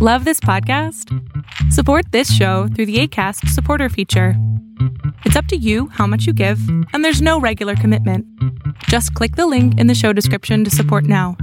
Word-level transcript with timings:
Love 0.00 0.24
this 0.24 0.38
podcast? 0.38 1.12
Support 1.72 2.12
this 2.12 2.32
show 2.32 2.68
through 2.68 2.86
the 2.86 3.00
ACAST 3.00 3.48
supporter 3.48 3.88
feature. 3.88 4.34
It's 5.24 5.34
up 5.34 5.46
to 5.46 5.56
you 5.56 5.88
how 5.88 6.06
much 6.06 6.24
you 6.24 6.32
give, 6.32 6.60
and 6.92 7.04
there's 7.04 7.20
no 7.20 7.40
regular 7.40 7.74
commitment. 7.74 8.24
Just 8.84 9.12
click 9.14 9.34
the 9.34 9.48
link 9.48 9.76
in 9.76 9.88
the 9.88 9.96
show 9.96 10.12
description 10.12 10.62
to 10.62 10.70
support 10.70 11.02
now. 11.02 11.36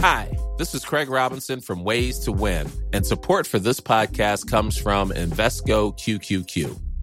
Hi, 0.00 0.36
this 0.58 0.74
is 0.74 0.84
Craig 0.84 1.08
Robinson 1.08 1.60
from 1.60 1.84
Ways 1.84 2.18
to 2.24 2.32
Win, 2.32 2.68
and 2.92 3.06
support 3.06 3.46
for 3.46 3.60
this 3.60 3.78
podcast 3.78 4.50
comes 4.50 4.76
from 4.76 5.10
Invesco 5.10 5.96
QQQ. 5.96 6.89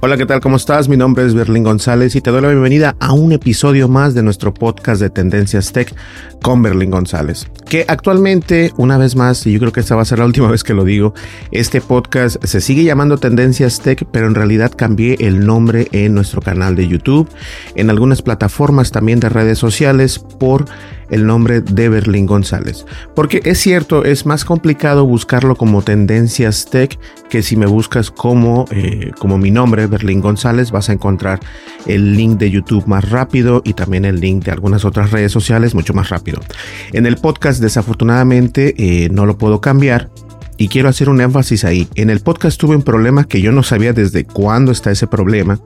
Hola, 0.00 0.16
¿qué 0.16 0.26
tal? 0.26 0.40
¿Cómo 0.40 0.54
estás? 0.54 0.88
Mi 0.88 0.96
nombre 0.96 1.26
es 1.26 1.34
Berlín 1.34 1.64
González 1.64 2.14
y 2.14 2.20
te 2.20 2.30
doy 2.30 2.40
la 2.40 2.50
bienvenida 2.50 2.94
a 3.00 3.12
un 3.12 3.32
episodio 3.32 3.88
más 3.88 4.14
de 4.14 4.22
nuestro 4.22 4.54
podcast 4.54 5.00
de 5.00 5.10
Tendencias 5.10 5.72
Tech 5.72 5.92
con 6.40 6.62
Berlín 6.62 6.92
González. 6.92 7.48
Que 7.68 7.84
actualmente, 7.88 8.72
una 8.76 8.96
vez 8.96 9.16
más, 9.16 9.44
y 9.44 9.52
yo 9.52 9.58
creo 9.58 9.72
que 9.72 9.80
esta 9.80 9.96
va 9.96 10.02
a 10.02 10.04
ser 10.04 10.20
la 10.20 10.26
última 10.26 10.48
vez 10.52 10.62
que 10.62 10.72
lo 10.72 10.84
digo, 10.84 11.14
este 11.50 11.80
podcast 11.80 12.36
se 12.44 12.60
sigue 12.60 12.84
llamando 12.84 13.18
Tendencias 13.18 13.80
Tech, 13.80 14.06
pero 14.12 14.28
en 14.28 14.36
realidad 14.36 14.70
cambié 14.70 15.16
el 15.18 15.44
nombre 15.44 15.88
en 15.90 16.14
nuestro 16.14 16.42
canal 16.42 16.76
de 16.76 16.86
YouTube, 16.86 17.28
en 17.74 17.90
algunas 17.90 18.22
plataformas 18.22 18.92
también 18.92 19.18
de 19.18 19.30
redes 19.30 19.58
sociales 19.58 20.20
por 20.20 20.66
el 21.10 21.26
nombre 21.26 21.60
de 21.60 21.88
Berlín 21.88 22.26
González. 22.26 22.84
Porque 23.14 23.40
es 23.44 23.58
cierto, 23.58 24.04
es 24.04 24.26
más 24.26 24.44
complicado 24.44 25.06
buscarlo 25.06 25.56
como 25.56 25.82
Tendencias 25.82 26.66
Tech 26.70 26.98
que 27.28 27.42
si 27.42 27.56
me 27.56 27.66
buscas 27.66 28.10
como, 28.10 28.64
eh, 28.70 29.12
como 29.18 29.38
mi 29.38 29.50
nombre, 29.50 29.86
Berlín 29.86 30.20
González, 30.20 30.70
vas 30.70 30.88
a 30.88 30.92
encontrar 30.92 31.40
el 31.86 32.16
link 32.16 32.38
de 32.38 32.50
YouTube 32.50 32.86
más 32.86 33.08
rápido 33.10 33.62
y 33.64 33.74
también 33.74 34.04
el 34.04 34.20
link 34.20 34.44
de 34.44 34.52
algunas 34.52 34.84
otras 34.84 35.10
redes 35.10 35.32
sociales 35.32 35.74
mucho 35.74 35.94
más 35.94 36.08
rápido. 36.08 36.40
En 36.92 37.06
el 37.06 37.16
podcast, 37.16 37.60
desafortunadamente, 37.60 38.74
eh, 38.78 39.08
no 39.10 39.26
lo 39.26 39.38
puedo 39.38 39.60
cambiar. 39.60 40.10
Y 40.60 40.66
quiero 40.66 40.88
hacer 40.88 41.08
un 41.08 41.20
énfasis 41.20 41.64
ahí. 41.64 41.86
En 41.94 42.10
el 42.10 42.18
podcast 42.18 42.58
tuve 42.58 42.74
un 42.74 42.82
problema 42.82 43.24
que 43.24 43.40
yo 43.40 43.52
no 43.52 43.62
sabía 43.62 43.92
desde 43.92 44.24
cuándo 44.24 44.72
está 44.72 44.90
ese 44.90 45.06
problema, 45.06 45.60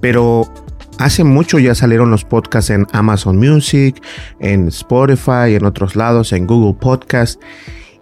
pero 0.00 0.52
Hace 0.98 1.24
mucho 1.24 1.58
ya 1.58 1.74
salieron 1.74 2.10
los 2.10 2.24
podcasts 2.24 2.70
en 2.70 2.86
Amazon 2.92 3.36
Music, 3.36 4.00
en 4.38 4.68
Spotify, 4.68 5.54
en 5.54 5.64
otros 5.64 5.96
lados, 5.96 6.32
en 6.32 6.46
Google 6.46 6.78
Podcast. 6.80 7.40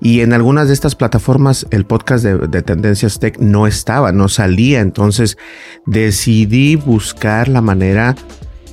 Y 0.01 0.21
en 0.21 0.33
algunas 0.33 0.67
de 0.67 0.75
estas 0.75 0.97
plataformas 0.97 1.67
el 1.71 1.87
podcast 1.87 2.25
de, 2.25 2.37
de, 2.37 2.63
Tendencias 2.63 3.21
Tech 3.21 3.39
no 3.39 3.67
estaba, 3.67 4.13
no 4.13 4.29
salía. 4.29 4.81
Entonces 4.81 5.39
decidí 5.87 6.77
buscar 6.77 7.49
la 7.49 7.61
manera 7.61 8.17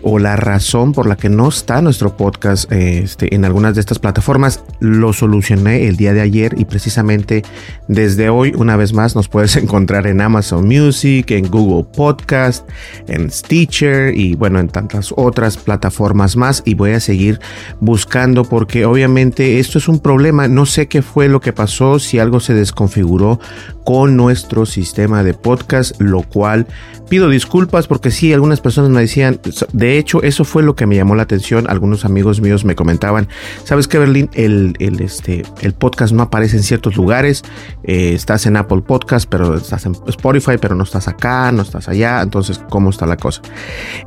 o 0.02 0.20
la 0.20 0.36
razón 0.36 0.94
por 0.94 1.08
la 1.08 1.16
que 1.16 1.30
no 1.30 1.50
está 1.50 1.82
nuestro 1.82 2.16
podcast 2.16 2.72
este, 2.72 3.34
en 3.34 3.46
algunas 3.46 3.76
de 3.76 3.82
estas 3.82 4.00
plataformas, 4.00 4.64
lo 4.80 5.14
solucioné 5.14 5.88
el 5.88 5.98
día 5.98 6.14
de 6.14 6.22
ayer 6.22 6.56
y 6.58 6.66
precisamente 6.66 7.44
desde 7.88 8.30
hoy, 8.30 8.54
una 8.56 8.76
vez 8.76 8.94
más, 8.94 9.16
nos 9.16 9.28
puedes 9.28 9.56
encontrar 9.58 10.08
en 10.08 10.22
Amazon 10.22 10.68
Music, 10.68 11.32
en 11.32 11.50
Google 11.50 11.86
Podcast, 11.96 12.68
en 13.08 13.32
Stitcher 13.32 14.18
y 14.18 14.36
bueno, 14.36 14.60
en 14.60 14.70
tantas 14.70 15.14
otras 15.16 15.58
plataformas 15.58 16.36
más. 16.36 16.62
Y 16.66 16.76
voy 16.76 16.92
a 16.92 17.00
seguir 17.00 17.40
buscando 17.80 18.44
porque 18.44 18.86
obviamente 18.86 19.60
esto 19.60 19.78
es 19.78 19.88
un 19.88 20.00
problema. 20.00 20.48
No 20.48 20.66
sé 20.66 20.88
qué 20.88 21.02
fue 21.02 21.30
lo 21.30 21.40
que 21.42 21.54
pasó, 21.54 22.00
si 22.00 22.20
algo 22.20 22.40
se 22.40 22.54
desconfiguró 22.54 23.40
con 23.84 24.16
nuestro 24.16 24.66
sistema 24.66 25.24
de 25.24 25.34
podcast, 25.34 26.00
lo 26.00 26.22
cual 26.22 26.68
pido 27.10 27.28
disculpas 27.28 27.88
porque 27.88 28.12
sí, 28.12 28.32
algunas 28.32 28.62
personas 28.62 28.92
me 28.92 29.02
decían, 29.02 29.40
de 29.74 29.89
hecho, 29.98 30.22
eso 30.24 30.44
fue 30.44 30.64
lo 30.64 30.76
que 30.76 30.86
me 30.86 30.96
llamó 30.96 31.16
la 31.16 31.24
atención. 31.24 31.66
Algunos 31.70 32.06
amigos 32.06 32.42
míos 32.42 32.66
me 32.66 32.76
comentaban, 32.76 33.28
sabes 33.64 33.88
que 33.88 33.98
Berlín, 33.98 34.30
el, 34.34 34.76
el, 34.80 35.02
este, 35.02 35.44
el 35.62 35.74
podcast 35.74 36.14
no 36.14 36.24
aparece 36.24 36.58
en 36.58 36.64
ciertos 36.64 36.96
lugares, 36.96 37.44
eh, 37.84 38.14
estás 38.14 38.46
en 38.46 38.58
Apple 38.58 38.82
Podcast, 38.82 39.30
pero 39.30 39.56
estás 39.56 39.86
en 39.86 39.96
Spotify, 40.08 40.58
pero 40.60 40.76
no 40.76 40.84
estás 40.84 41.08
acá, 41.08 41.52
no 41.52 41.62
estás 41.62 41.88
allá, 41.88 42.22
entonces, 42.22 42.60
¿cómo 42.70 42.90
está 42.90 43.06
la 43.06 43.18
cosa? 43.18 43.42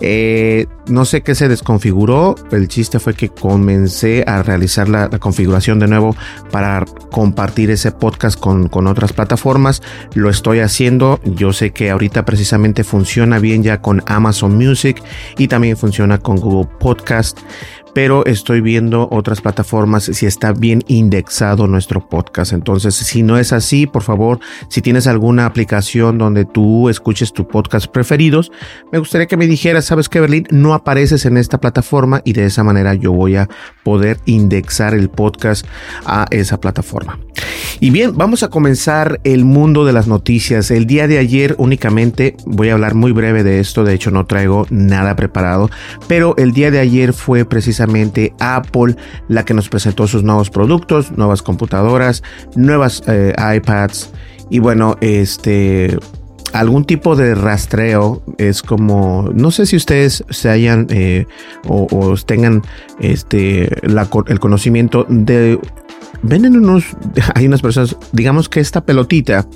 Eh, 0.01 0.67
no 0.87 1.05
sé 1.05 1.23
qué 1.23 1.35
se 1.35 1.49
desconfiguró, 1.49 2.35
el 2.51 2.69
chiste 2.69 2.99
fue 2.99 3.15
que 3.15 3.29
comencé 3.29 4.25
a 4.27 4.43
realizar 4.43 4.89
la, 4.89 5.09
la 5.09 5.19
configuración 5.19 5.79
de 5.79 5.89
nuevo 5.89 6.17
para 6.51 6.85
compartir 7.11 7.71
ese 7.71 7.93
podcast 7.93 8.39
con, 8.39 8.69
con 8.69 8.87
otras 8.87 9.13
plataformas, 9.13 9.83
lo 10.15 10.31
estoy 10.31 10.61
haciendo, 10.61 11.21
yo 11.25 11.53
sé 11.53 11.73
que 11.73 11.91
ahorita 11.91 12.25
precisamente 12.25 12.85
funciona 12.85 13.39
bien 13.39 13.63
ya 13.63 13.81
con 13.81 14.03
Amazon 14.07 14.57
Music 14.57 15.03
y 15.39 15.49
también 15.49 15.72
funciona 15.77 16.19
con 16.19 16.37
Google 16.37 16.69
Podcast 16.79 17.39
pero 17.95 18.25
estoy 18.27 18.61
viendo 18.61 19.09
otras 19.11 19.41
plataformas 19.41 20.05
si 20.05 20.27
está 20.27 20.53
bien 20.53 20.83
indexado 20.89 21.67
nuestro 21.67 22.09
podcast. 22.09 22.53
Entonces, 22.53 22.95
si 22.95 23.23
no 23.23 23.39
es 23.39 23.53
así, 23.53 23.87
por 23.87 24.03
favor, 24.03 24.41
si 24.69 24.81
tienes 24.81 25.07
alguna 25.07 25.47
aplicación 25.47 26.19
donde 26.19 26.45
tú 26.45 26.89
escuches 26.89 27.33
tu 27.33 27.47
podcast 27.47 27.87
preferidos, 27.87 28.51
me 28.91 28.99
gustaría 28.99 29.27
que 29.27 29.37
me 29.37 29.47
dijeras, 29.47 29.85
sabes 29.85 30.09
que 30.09 30.21
Berlín 30.21 30.47
no 30.51 30.75
apareces 30.75 31.27
en 31.27 31.37
esta 31.37 31.61
plataforma 31.61 32.23
y 32.25 32.33
de 32.33 32.47
esa 32.47 32.65
manera 32.65 32.95
yo 32.95 33.13
voy 33.13 33.37
a 33.37 33.49
poder 33.83 34.19
indexar 34.25 34.95
el 34.95 35.11
podcast 35.11 35.67
a 36.07 36.27
esa 36.31 36.61
plataforma. 36.61 37.19
Y 37.81 37.91
bien, 37.91 38.17
vamos 38.17 38.43
a 38.43 38.49
comenzar 38.49 39.21
el 39.25 39.45
mundo 39.45 39.85
de 39.85 39.93
las 39.93 40.07
noticias. 40.07 40.71
El 40.71 40.87
día 40.87 41.09
de 41.09 41.19
ayer 41.19 41.57
únicamente 41.59 42.37
voy 42.47 42.69
a 42.69 42.75
hablar 42.75 42.95
muy 42.95 43.13
breve 43.13 43.43
de 43.43 43.61
esto, 43.61 43.85
de 43.85 43.95
hecho 43.95 44.11
no 44.11 44.27
traigo 44.27 44.67
nada 44.71 45.17
preparado, 45.17 45.71
pero 46.07 46.37
el 46.37 46.53
día 46.53 46.71
de 46.71 46.79
ayer 46.79 47.13
fue 47.13 47.45
precisamente 47.45 47.82
Apple 48.41 48.97
la 49.29 49.45
que 49.45 49.55
nos 49.55 49.69
presentó 49.69 50.07
sus 50.07 50.23
nuevos 50.23 50.51
productos, 50.51 51.13
nuevas 51.13 51.43
computadoras, 51.43 52.23
nuevas 52.57 53.03
eh, 53.07 53.35
iPads. 53.57 54.11
Y 54.51 54.59
bueno, 54.59 54.97
este 55.01 55.99
algún 56.53 56.85
tipo 56.85 57.17
de 57.17 57.35
rastreo 57.35 58.23
es 58.39 58.63
como 58.63 59.31
no 59.35 59.51
sé 59.51 59.67
si 59.67 59.77
ustedes 59.77 60.25
se 60.29 60.51
hayan 60.51 60.87
eh, 60.91 61.27
o, 61.67 62.15
tengan 62.27 62.63
este 63.01 63.71
el 63.87 64.41
conocimiento 64.41 65.07
de 65.09 65.59
ven 66.23 66.45
en 66.45 66.57
unos 66.57 66.85
hay 67.35 67.47
unas 67.47 67.63
personas 67.63 67.97
digamos 68.13 68.49
que 68.49 68.61
esta 68.61 68.85
pelotita 68.85 69.47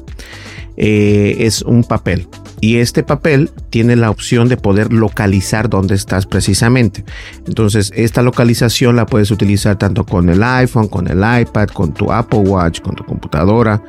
eh, 0.76 1.36
es 1.40 1.62
un 1.62 1.84
papel 1.84 2.28
y 2.60 2.78
este 2.78 3.02
papel 3.02 3.50
tiene 3.70 3.96
la 3.96 4.10
opción 4.10 4.48
de 4.48 4.56
poder 4.56 4.92
localizar 4.92 5.68
dónde 5.68 5.94
estás 5.94 6.26
precisamente. 6.26 7.04
Entonces, 7.46 7.92
esta 7.94 8.22
localización 8.22 8.96
la 8.96 9.06
puedes 9.06 9.30
utilizar 9.30 9.76
tanto 9.76 10.04
con 10.04 10.28
el 10.30 10.42
iPhone, 10.42 10.88
con 10.88 11.06
el 11.08 11.18
iPad, 11.18 11.68
con 11.68 11.92
tu 11.92 12.12
Apple 12.12 12.40
Watch, 12.40 12.80
con 12.80 12.94
tu 12.94 13.04
computadora. 13.04 13.82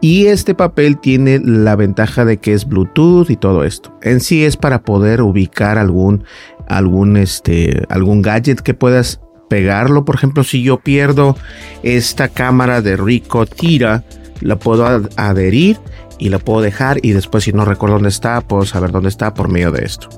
Y 0.00 0.26
este 0.26 0.54
papel 0.54 0.98
tiene 0.98 1.40
la 1.44 1.76
ventaja 1.76 2.24
de 2.24 2.38
que 2.38 2.54
es 2.54 2.66
Bluetooth 2.66 3.30
y 3.30 3.36
todo 3.36 3.64
esto. 3.64 3.92
En 4.02 4.20
sí 4.20 4.44
es 4.44 4.56
para 4.56 4.82
poder 4.82 5.20
ubicar 5.20 5.76
algún, 5.76 6.24
algún, 6.68 7.16
este, 7.16 7.84
algún 7.88 8.22
gadget 8.22 8.60
que 8.60 8.74
puedas 8.74 9.20
pegarlo. 9.50 10.04
Por 10.04 10.14
ejemplo, 10.14 10.44
si 10.44 10.62
yo 10.62 10.78
pierdo 10.78 11.36
esta 11.82 12.28
cámara 12.28 12.80
de 12.80 12.96
Rico 12.96 13.44
Tira, 13.44 14.04
la 14.40 14.56
puedo 14.56 14.86
adherir 15.16 15.78
y 16.18 16.28
la 16.28 16.38
puedo 16.38 16.60
dejar 16.60 16.98
y 17.02 17.12
después 17.12 17.44
si 17.44 17.52
no 17.52 17.64
recuerdo 17.64 17.96
dónde 17.96 18.08
está, 18.08 18.40
puedo 18.40 18.64
saber 18.64 18.90
dónde 18.90 19.08
está 19.08 19.34
por 19.34 19.48
medio 19.48 19.70
de 19.70 19.84
esto. 19.84 20.08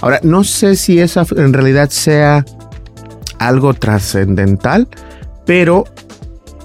Ahora, 0.00 0.20
no 0.22 0.44
sé 0.44 0.76
si 0.76 0.98
esa 0.98 1.24
en 1.36 1.52
realidad 1.52 1.90
sea 1.90 2.44
algo 3.38 3.74
trascendental, 3.74 4.88
pero 5.46 5.84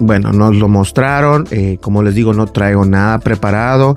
bueno, 0.00 0.32
nos 0.32 0.56
lo 0.56 0.68
mostraron. 0.68 1.46
Eh, 1.50 1.78
como 1.80 2.02
les 2.02 2.14
digo, 2.14 2.32
no 2.32 2.46
traigo 2.46 2.84
nada 2.84 3.18
preparado. 3.18 3.96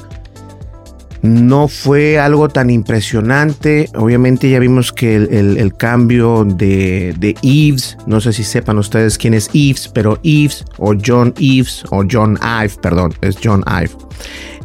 No 1.24 1.70
fue 1.70 2.20
algo 2.20 2.50
tan 2.50 2.70
impresionante. 2.70 3.90
Obviamente 3.96 4.50
ya 4.50 4.60
vimos 4.60 4.92
que 4.92 5.16
el, 5.16 5.74
cambio 5.75 6.44
de, 6.44 7.16
de, 7.18 7.34
Eves, 7.42 7.98
no 8.06 8.20
sé 8.20 8.34
si 8.34 8.44
sepan 8.44 8.78
ustedes 8.78 9.18
quién 9.18 9.34
es 9.34 9.50
Eves, 9.54 9.88
pero 9.88 10.20
Eves 10.24 10.66
o 10.78 10.94
John 11.04 11.34
Eves 11.40 11.86
o 11.92 12.04
John 12.10 12.38
Ive, 12.42 12.74
perdón, 12.81 13.14
es 13.22 13.38
John 13.42 13.64
Ive. 13.66 13.92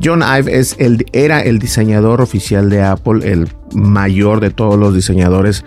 John 0.02 0.20
Ive 0.20 0.58
es 0.58 0.74
el, 0.80 1.06
era 1.12 1.40
el 1.40 1.60
diseñador 1.60 2.20
oficial 2.20 2.68
de 2.70 2.82
Apple, 2.82 3.20
el 3.30 3.48
mayor 3.72 4.40
de 4.40 4.50
todos 4.50 4.76
los 4.76 4.94
diseñadores 4.94 5.64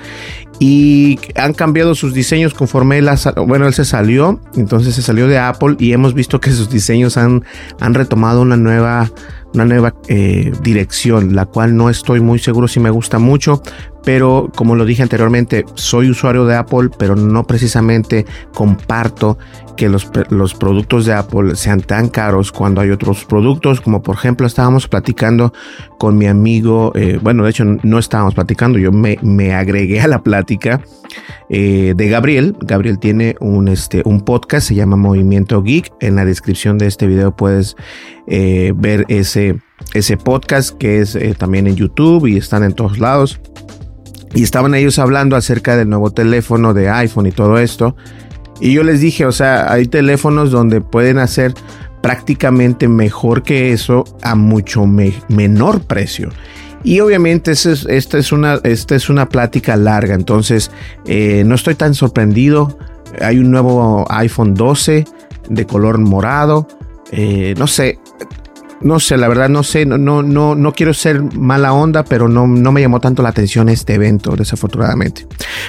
y 0.64 1.18
han 1.34 1.56
cambiado 1.56 1.96
sus 1.96 2.14
diseños 2.14 2.54
conforme 2.54 3.00
él, 3.00 3.10
bueno, 3.48 3.66
él 3.66 3.74
se 3.74 3.84
salió, 3.84 4.40
entonces 4.56 4.94
se 4.94 5.02
salió 5.02 5.28
de 5.28 5.40
Apple 5.40 5.76
y 5.80 5.92
hemos 5.92 6.14
visto 6.14 6.40
que 6.40 6.52
sus 6.52 6.70
diseños 6.70 7.18
han, 7.18 7.44
han 7.80 7.96
retomado 7.96 8.44
una 8.44 8.58
nueva, 8.58 9.10
una 9.54 9.66
nueva 9.66 9.94
eh, 10.08 10.52
dirección, 10.62 11.36
la 11.36 11.46
cual 11.46 11.76
no 11.76 11.90
estoy 11.90 12.20
muy 12.20 12.40
seguro 12.40 12.68
si 12.68 12.80
me 12.80 12.90
gusta 12.90 13.20
mucho, 13.20 13.62
pero 14.04 14.50
como 14.56 14.76
lo 14.76 14.86
dije 14.86 15.04
anteriormente, 15.04 15.66
soy 15.76 16.10
usuario 16.10 16.46
de 16.46 16.56
Apple, 16.56 16.90
pero 16.98 17.16
no 17.16 17.46
precisamente 17.46 18.26
comparto 18.54 19.38
que 19.78 19.90
los, 19.90 20.10
los, 20.30 20.54
productos 20.54 21.06
de 21.06 21.14
Apple 21.14 21.56
sean 21.56 21.82
tan 21.82 22.10
caros 22.10 22.52
cuando 22.52 22.82
hay 22.82 22.92
otros 22.92 23.26
productos, 23.26 23.82
como 23.82 24.02
por 24.02 24.16
ejemplo 24.16 24.46
estábamos 24.46 24.88
platicando 24.88 25.54
con 25.98 26.18
mi 26.18 26.28
amigo, 26.28 26.92
eh, 26.96 27.20
bueno, 27.22 27.44
de 27.44 27.52
hecho 27.52 27.66
no 27.66 27.98
estábamos 27.98 28.34
platicando, 28.34 28.78
yo 28.78 28.92
me, 28.92 29.18
me 29.22 29.54
agregué 29.54 30.02
a 30.02 30.08
la 30.08 30.22
plática 30.22 30.82
eh, 31.50 31.94
de 31.96 32.10
Gabriel. 32.10 32.56
Gabriel 32.62 33.00
tiene 33.00 33.36
un, 33.40 33.68
este, 33.68 34.02
un 34.06 34.22
podcast, 34.22 34.68
se 34.68 34.76
llama 34.76 34.98
Movimiento 34.98 35.62
Geek. 35.64 35.92
En 36.00 36.16
la 36.16 36.26
descripción 36.26 36.78
de 36.78 36.88
este 36.88 37.08
video 37.08 37.36
puedes 37.36 37.76
eh, 38.28 38.74
ver 38.76 39.06
ese, 39.08 39.60
ese 39.94 40.18
podcast 40.18 40.78
que 40.78 41.00
es 41.00 41.18
también 41.38 41.68
en 41.68 41.76
YouTube 41.76 42.28
y 42.28 42.38
están 42.38 42.64
en 42.64 42.74
todos 42.74 43.00
lados. 43.00 43.40
Y 44.34 44.44
estaban 44.44 44.76
ellos 44.76 45.00
hablando 45.00 45.36
acerca 45.36 45.76
del 45.76 45.90
nuevo 45.90 46.12
teléfono 46.12 46.74
de 46.74 46.90
iPhone 46.90 47.28
y 47.28 47.32
todo 47.32 47.58
esto. 47.58 47.96
Y 48.60 48.74
yo 48.74 48.84
les 48.84 49.02
dije, 49.02 49.26
o 49.26 49.32
sea, 49.32 49.72
hay 49.72 49.88
teléfonos 49.88 50.52
donde 50.52 50.82
pueden 50.82 51.18
hacer 51.18 51.54
prácticamente 52.02 52.88
mejor 52.88 53.44
que 53.44 53.74
eso 53.74 54.06
a 54.22 54.36
mucho 54.36 54.86
menor 54.86 55.82
precio. 55.82 56.30
Y 56.84 57.00
obviamente 57.00 57.52
esta 57.52 58.18
es, 58.18 58.32
una, 58.32 58.60
es 58.64 59.10
una 59.10 59.30
plática 59.30 59.76
larga, 59.78 60.16
entonces 60.16 60.72
eh, 61.06 61.44
no 61.46 61.56
estoy 61.56 61.76
tan 61.76 61.94
sorprendido. 61.94 62.78
Hay 63.22 63.38
un 63.38 63.52
nuevo 63.52 64.06
iPhone 64.10 64.56
12 64.56 65.06
de 65.50 65.66
color 65.66 66.00
morado. 66.00 66.68
Eh, 67.12 67.54
no 67.58 67.68
sé, 67.68 68.00
no 68.82 69.00
sé, 69.00 69.18
la 69.18 69.28
verdad 69.28 69.50
no 69.50 69.64
sé, 69.64 69.86
no, 69.86 69.98
no, 69.98 70.24
no, 70.24 70.56
no 70.56 70.74
quiero 70.74 70.94
ser 70.94 71.22
mala 71.22 71.74
onda, 71.74 72.04
pero 72.04 72.28
no, 72.28 72.48
no 72.48 72.72
me 72.72 72.82
llamó 72.82 73.00
tanto 73.00 73.22
la 73.22 73.30
atención 73.30 73.70
este 73.70 73.96
evento, 73.96 74.36
desafortunadamente. 74.36 75.28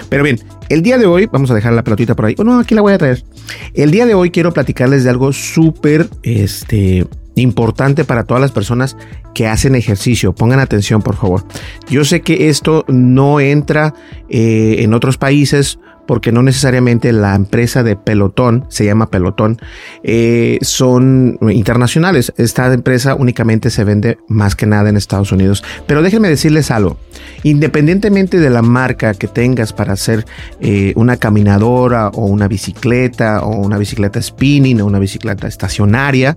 Pero 0.09 0.25
bien, 0.25 0.41
el 0.69 0.83
día 0.83 0.99
de 0.99 1.07
hoy, 1.07 1.27
vamos 1.27 1.51
a 1.51 1.55
dejar 1.55 1.73
la 1.73 1.85
pelotita 1.85 2.15
por 2.15 2.27
ahí. 2.27 2.35
Oh, 2.39 2.45
no, 2.45 2.59
aquí 2.59 2.75
la 2.75 2.83
voy 2.83 2.93
a 2.93 2.99
traer. 2.99 3.25
El 3.75 3.91
día 3.91 4.07
de 4.07 4.15
hoy 4.15 4.31
quiero 4.31 4.53
platicarles 4.53 5.05
de 5.05 5.11
algo 5.11 5.33
súper, 5.33 6.09
este, 6.23 7.07
importante 7.35 8.05
para 8.05 8.25
todas 8.25 8.41
las 8.41 8.53
personas 8.53 8.97
que 9.35 9.47
hacen 9.47 9.75
ejercicio. 9.75 10.35
Pongan 10.35 10.61
atención, 10.61 11.03
por 11.03 11.17
favor. 11.17 11.45
Yo 11.89 12.05
sé 12.05 12.21
que 12.21 12.49
esto 12.49 12.85
no 12.89 13.41
entra 13.41 13.95
eh, 14.29 14.77
en 14.81 14.95
otros 14.95 15.17
países 15.17 15.79
porque 16.07 16.33
no 16.33 16.43
necesariamente 16.43 17.13
la 17.13 17.35
empresa 17.35 17.83
de 17.83 17.97
pelotón, 17.97 18.65
se 18.69 18.85
llama 18.85 19.11
pelotón, 19.11 19.59
eh, 20.03 20.59
son 20.63 21.39
internacionales. 21.51 22.33
Esta 22.37 22.73
empresa 22.73 23.15
únicamente 23.15 23.71
se 23.71 23.85
vende 23.85 24.19
más 24.29 24.57
que 24.57 24.67
nada 24.67 24.89
en 24.91 24.97
Estados 24.97 25.33
Unidos. 25.33 25.63
Pero 25.87 26.03
déjenme 26.03 26.29
decirles 26.29 26.71
algo, 26.71 26.97
independientemente 27.43 28.39
de 28.41 28.51
la 28.51 28.63
marca 28.63 29.15
que 29.15 29.29
tengas 29.29 29.73
para 29.73 29.93
hacer 29.93 30.25
eh, 30.61 30.93
una 30.97 31.17
caminadora 31.17 32.09
o 32.09 32.27
una 32.27 32.49
bicicleta 32.49 33.43
o 33.43 33.57
una 33.61 33.79
bicicleta 33.79 34.21
spinning 34.21 34.81
o 34.81 34.87
una 34.87 34.99
bicicleta 34.99 35.47
estacionaria, 35.47 36.37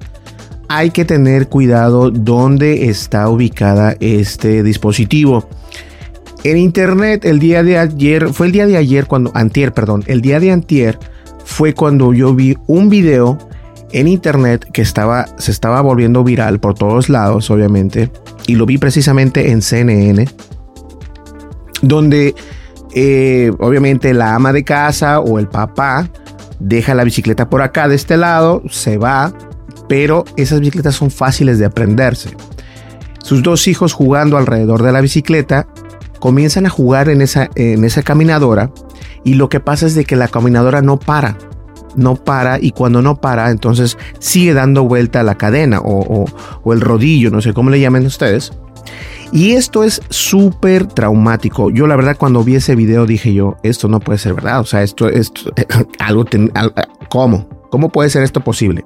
hay 0.68 0.92
que 0.92 1.06
tener 1.06 1.48
cuidado 1.48 2.12
dónde 2.12 2.90
está 2.90 3.30
ubicada 3.30 3.96
este 4.00 4.64
dispositivo. 4.64 5.48
En 6.46 6.58
internet 6.58 7.26
el 7.26 7.40
día 7.40 7.64
de 7.64 7.80
ayer, 7.80 8.32
fue 8.32 8.46
el 8.46 8.52
día 8.52 8.68
de 8.68 8.78
ayer 8.78 9.08
cuando, 9.08 9.32
antier, 9.34 9.74
perdón, 9.74 10.04
el 10.06 10.22
día 10.22 10.40
de 10.40 10.52
antier 10.52 11.00
fue 11.44 11.74
cuando 11.74 12.14
yo 12.14 12.36
vi 12.36 12.56
un 12.68 12.88
video 12.88 13.40
en 13.92 14.08
internet 14.08 14.64
que 14.72 14.84
estaba, 14.84 15.26
se 15.40 15.50
estaba 15.50 15.82
volviendo 15.82 16.24
viral 16.24 16.60
por 16.60 16.76
todos 16.76 17.10
lados, 17.10 17.50
obviamente, 17.50 18.12
y 18.46 18.54
lo 18.54 18.68
vi 18.68 18.78
precisamente 18.78 19.50
en 19.50 19.64
CNN, 19.64 20.28
donde 21.82 22.36
eh, 22.94 23.52
obviamente 23.58 24.14
la 24.14 24.36
ama 24.36 24.54
de 24.54 24.64
casa 24.64 25.22
o 25.22 25.40
el 25.40 25.48
papá 25.48 26.08
deja 26.60 26.94
la 26.94 27.06
bicicleta 27.06 27.50
por 27.50 27.64
acá 27.64 27.88
de 27.88 27.96
este 27.96 28.18
lado, 28.18 28.62
se 28.70 29.00
va, 29.00 29.34
pero 29.90 30.26
esas 30.38 30.60
bicicletas 30.60 30.94
son 30.94 31.10
fáciles 31.10 31.58
de 31.58 31.66
aprenderse. 31.66 32.38
Sus 33.24 33.42
dos 33.42 33.68
hijos 33.68 33.94
jugando 33.94 34.38
alrededor 34.38 34.84
de 34.84 34.92
la 34.92 35.02
bicicleta 35.02 35.66
comienzan 36.20 36.66
a 36.66 36.70
jugar 36.70 37.10
en 37.10 37.22
esa, 37.22 37.50
en 37.56 37.84
esa 37.84 38.04
caminadora 38.04 38.72
y 39.24 39.34
lo 39.34 39.50
que 39.50 39.60
pasa 39.60 39.86
es 39.86 39.96
de 39.96 40.06
que 40.06 40.16
la 40.16 40.28
caminadora 40.28 40.82
no 40.82 41.00
para, 41.00 41.38
no 41.96 42.16
para 42.16 42.60
y 42.60 42.72
cuando 42.72 43.02
no 43.02 43.16
para 43.20 43.50
entonces 43.52 43.98
sigue 44.20 44.54
dando 44.54 44.84
vuelta 44.84 45.24
la 45.24 45.36
cadena 45.36 45.82
o, 45.84 46.26
el 46.72 46.82
rodillo, 46.82 47.32
no 47.32 47.42
sé 47.42 47.54
cómo 47.54 47.70
le 47.70 47.80
llamen 47.80 48.06
ustedes. 48.06 48.54
Y 49.32 49.54
esto 49.54 49.84
es 49.84 50.02
súper 50.10 50.86
traumático. 50.86 51.72
Yo 51.72 51.88
la 51.88 51.96
verdad 51.96 52.16
cuando 52.18 52.44
vi 52.44 52.56
ese 52.56 52.76
video 52.76 53.06
dije 53.06 53.34
yo, 53.34 53.58
esto 53.64 53.88
no 53.88 54.00
puede 54.00 54.20
ser 54.20 54.36
verdad. 54.36 54.60
O 54.60 54.66
sea, 54.66 54.84
esto 54.84 55.10
es 55.10 55.32
algo, 56.00 56.26
¿cómo? 57.10 57.50
¿Cómo 57.72 57.90
puede 57.90 58.10
ser 58.10 58.24
esto 58.24 58.42
posible? 58.42 58.86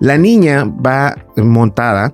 La 0.00 0.18
niña 0.18 0.64
va 0.64 1.16
montada 1.36 2.12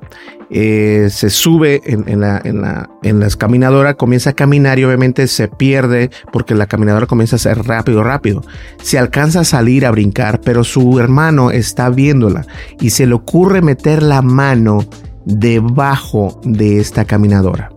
eh, 0.49 1.09
se 1.11 1.29
sube 1.29 1.83
en, 1.85 2.21
la, 2.21 2.41
en, 2.45 2.61
la, 2.61 2.89
en 3.03 3.19
las 3.19 3.37
caminadoras, 3.37 3.97
comienza 3.97 4.31
a 4.31 4.33
caminar 4.35 4.79
y 4.79 4.85
obviamente 4.85 5.27
se 5.27 5.49
pierde 5.49 6.11
porque 6.33 6.55
la 6.55 6.67
caminadora 6.67 7.07
comienza 7.07 7.37
a 7.37 7.41
ser 7.41 7.59
rápido, 7.65 8.05
rápido. 8.05 8.43
Se 8.81 8.99
alcanza 8.99 9.41
a 9.41 9.45
salir 9.45 9.85
a 9.85 9.91
brincar, 9.91 10.41
pero 10.41 10.63
su 10.63 11.01
hermano 11.01 11.51
está 11.51 11.91
viéndola 11.91 12.47
y 12.81 12.91
se 12.91 13.07
le 13.07 13.15
ocurre 13.15 13.61
meter 13.61 14.03
la 14.03 14.23
mano 14.23 14.85
debajo 15.25 16.41
de 16.45 16.79
esta 16.79 17.05
caminadora. 17.05 17.71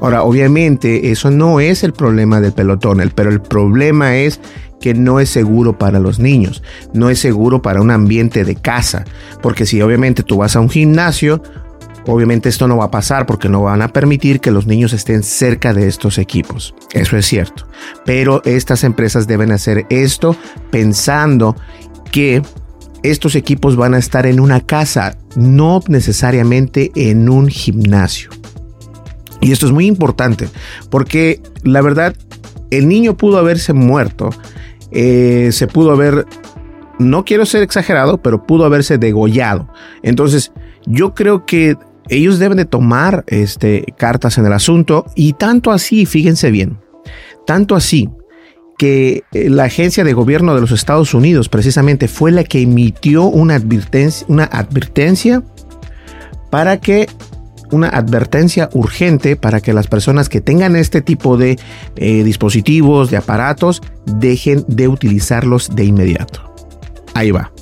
Ahora, 0.00 0.22
obviamente, 0.22 1.10
eso 1.10 1.32
no 1.32 1.58
es 1.58 1.82
el 1.82 1.92
problema 1.92 2.40
del 2.40 2.52
pelotón, 2.52 3.02
pero 3.16 3.30
el 3.30 3.40
problema 3.40 4.16
es 4.16 4.40
que 4.80 4.94
no 4.94 5.20
es 5.20 5.28
seguro 5.28 5.78
para 5.78 5.98
los 5.98 6.18
niños, 6.18 6.62
no 6.92 7.10
es 7.10 7.18
seguro 7.18 7.62
para 7.62 7.80
un 7.80 7.90
ambiente 7.90 8.44
de 8.44 8.54
casa, 8.54 9.04
porque 9.42 9.66
si 9.66 9.82
obviamente 9.82 10.22
tú 10.22 10.38
vas 10.38 10.56
a 10.56 10.60
un 10.60 10.70
gimnasio, 10.70 11.42
Obviamente 12.10 12.48
esto 12.48 12.66
no 12.66 12.78
va 12.78 12.86
a 12.86 12.90
pasar 12.90 13.26
porque 13.26 13.50
no 13.50 13.60
van 13.60 13.82
a 13.82 13.88
permitir 13.88 14.40
que 14.40 14.50
los 14.50 14.66
niños 14.66 14.94
estén 14.94 15.22
cerca 15.22 15.74
de 15.74 15.86
estos 15.86 16.16
equipos. 16.16 16.74
Eso 16.94 17.18
es 17.18 17.26
cierto. 17.26 17.66
Pero 18.06 18.40
estas 18.46 18.82
empresas 18.82 19.26
deben 19.26 19.52
hacer 19.52 19.84
esto 19.90 20.34
pensando 20.70 21.54
que 22.10 22.40
estos 23.02 23.34
equipos 23.34 23.76
van 23.76 23.92
a 23.92 23.98
estar 23.98 24.24
en 24.24 24.40
una 24.40 24.62
casa, 24.62 25.18
no 25.36 25.82
necesariamente 25.86 26.92
en 26.94 27.28
un 27.28 27.48
gimnasio. 27.48 28.30
Y 29.42 29.52
esto 29.52 29.66
es 29.66 29.72
muy 29.72 29.86
importante 29.86 30.48
porque 30.88 31.42
la 31.62 31.82
verdad, 31.82 32.16
el 32.70 32.88
niño 32.88 33.18
pudo 33.18 33.36
haberse 33.36 33.74
muerto, 33.74 34.30
eh, 34.90 35.50
se 35.52 35.66
pudo 35.66 35.92
haber, 35.92 36.26
no 36.98 37.24
quiero 37.24 37.46
ser 37.46 37.62
exagerado, 37.62 38.18
pero 38.18 38.46
pudo 38.46 38.64
haberse 38.64 38.98
degollado. 38.98 39.68
Entonces, 40.02 40.52
yo 40.86 41.14
creo 41.14 41.46
que 41.46 41.76
ellos 42.08 42.38
deben 42.38 42.56
de 42.56 42.64
tomar 42.64 43.24
este, 43.26 43.84
cartas 43.96 44.38
en 44.38 44.46
el 44.46 44.52
asunto 44.52 45.06
y 45.14 45.34
tanto 45.34 45.70
así, 45.70 46.06
fíjense 46.06 46.50
bien, 46.50 46.78
tanto 47.46 47.74
así 47.76 48.08
que 48.78 49.24
eh, 49.32 49.50
la 49.50 49.64
agencia 49.64 50.04
de 50.04 50.12
gobierno 50.12 50.54
de 50.54 50.60
los 50.60 50.70
Estados 50.70 51.12
Unidos 51.12 51.48
precisamente 51.48 52.08
fue 52.08 52.30
la 52.30 52.44
que 52.44 52.62
emitió 52.62 53.24
una 53.24 53.56
advertencia, 53.56 54.24
una 54.30 54.44
advertencia 54.44 55.42
para 56.50 56.80
que 56.80 57.08
una 57.70 57.88
advertencia 57.88 58.68
urgente 58.72 59.36
para 59.36 59.60
que 59.60 59.72
las 59.72 59.86
personas 59.86 60.28
que 60.28 60.40
tengan 60.40 60.76
este 60.76 61.00
tipo 61.02 61.36
de 61.36 61.58
eh, 61.96 62.24
dispositivos, 62.24 63.10
de 63.10 63.16
aparatos, 63.16 63.82
dejen 64.06 64.64
de 64.68 64.88
utilizarlos 64.88 65.74
de 65.74 65.84
inmediato. 65.84 66.52
Ahí 67.14 67.30
va. 67.30 67.52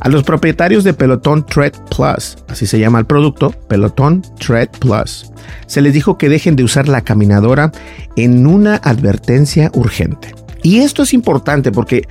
A 0.00 0.08
los 0.08 0.22
propietarios 0.22 0.84
de 0.84 0.92
Peloton 0.92 1.46
Tread 1.46 1.72
Plus, 1.88 2.36
así 2.48 2.66
se 2.66 2.78
llama 2.78 2.98
el 2.98 3.06
producto, 3.06 3.52
Peloton 3.68 4.22
Tread 4.38 4.68
Plus, 4.78 5.30
se 5.66 5.80
les 5.80 5.94
dijo 5.94 6.18
que 6.18 6.28
dejen 6.28 6.56
de 6.56 6.64
usar 6.64 6.88
la 6.88 7.00
caminadora 7.00 7.72
en 8.16 8.46
una 8.46 8.76
advertencia 8.76 9.70
urgente. 9.74 10.34
Y 10.62 10.78
esto 10.78 11.02
es 11.02 11.14
importante 11.14 11.72
porque 11.72 12.08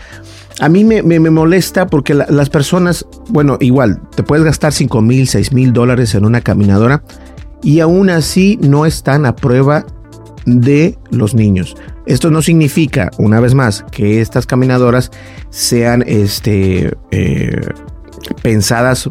a 0.60 0.70
mí 0.70 0.84
me, 0.84 1.20
molesta 1.20 1.88
porque 1.88 2.14
las 2.14 2.50
personas, 2.50 3.06
bueno, 3.30 3.58
igual, 3.60 4.02
te 4.16 4.24
puedes 4.24 4.46
gastar 4.46 4.72
5 4.72 5.02
mil, 5.02 5.28
6 5.28 5.54
mil 5.54 5.74
dólares 5.74 6.14
en 6.16 6.26
una 6.26 6.42
caminadora 6.42 7.04
y 7.64 7.80
aún 7.80 8.10
así 8.10 8.60
no 8.62 8.86
están 8.86 9.26
a 9.26 9.36
prueba 9.36 9.86
de 10.46 10.98
los 11.10 11.34
niños. 11.34 11.76
Esto 12.06 12.30
no 12.30 12.42
significa, 12.42 13.10
una 13.18 13.40
vez 13.40 13.54
más, 13.56 13.86
que 13.92 14.22
estas 14.22 14.46
caminadoras 14.46 15.10
sean 15.50 16.04
este, 16.06 16.94
eh, 17.12 17.62
pensadas 18.42 19.10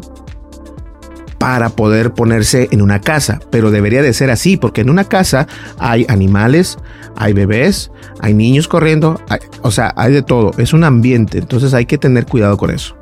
para 1.43 1.67
poder 1.67 2.13
ponerse 2.13 2.69
en 2.71 2.81
una 2.81 3.01
casa, 3.01 3.41
pero 3.49 3.69
debería 3.69 4.01
de 4.01 4.13
ser 4.13 4.31
así, 4.31 4.55
porque 4.55 4.79
en 4.79 4.89
una 4.89 5.03
casa 5.03 5.45
hay 5.77 6.05
animales, 6.07 6.77
hay 7.17 7.33
bebés, 7.33 7.91
hay 8.21 8.33
niños 8.33 8.69
corriendo, 8.69 9.19
o 9.61 9.69
sea, 9.69 9.91
hay 9.97 10.13
de 10.13 10.21
todo, 10.21 10.51
es 10.57 10.71
un 10.71 10.85
ambiente, 10.85 11.39
entonces 11.39 11.73
hay 11.73 11.85
que 11.85 11.97
tener 11.97 12.27
cuidado 12.27 12.55
con 12.55 12.71
eso. 12.71 12.95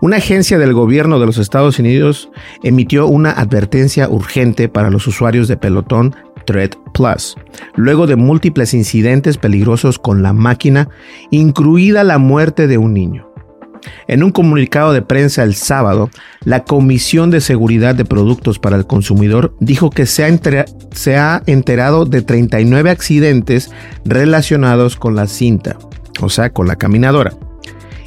Una 0.00 0.16
agencia 0.16 0.58
del 0.58 0.72
gobierno 0.72 1.20
de 1.20 1.26
los 1.26 1.36
Estados 1.36 1.78
Unidos 1.78 2.30
emitió 2.62 3.06
una 3.06 3.32
advertencia 3.32 4.08
urgente 4.08 4.70
para 4.70 4.88
los 4.88 5.06
usuarios 5.06 5.46
de 5.46 5.58
pelotón 5.58 6.16
Thread 6.46 6.70
Plus, 6.94 7.36
luego 7.74 8.06
de 8.06 8.16
múltiples 8.16 8.72
incidentes 8.72 9.36
peligrosos 9.36 9.98
con 9.98 10.22
la 10.22 10.32
máquina, 10.32 10.88
incluida 11.30 12.02
la 12.02 12.16
muerte 12.16 12.66
de 12.66 12.78
un 12.78 12.94
niño. 12.94 13.31
En 14.06 14.22
un 14.22 14.30
comunicado 14.30 14.92
de 14.92 15.02
prensa 15.02 15.42
el 15.42 15.54
sábado, 15.54 16.10
la 16.44 16.64
Comisión 16.64 17.30
de 17.30 17.40
Seguridad 17.40 17.94
de 17.94 18.04
Productos 18.04 18.58
para 18.58 18.76
el 18.76 18.86
Consumidor 18.86 19.54
dijo 19.60 19.90
que 19.90 20.06
se 20.06 20.24
ha, 21.16 21.42
enterado 21.46 22.04
de 22.04 22.22
39 22.22 22.90
accidentes 22.90 23.70
relacionados 24.04 24.96
con 24.96 25.16
la 25.16 25.26
cinta, 25.26 25.76
o 26.20 26.28
sea, 26.28 26.52
con 26.52 26.66
la 26.66 26.76
caminadora, 26.76 27.34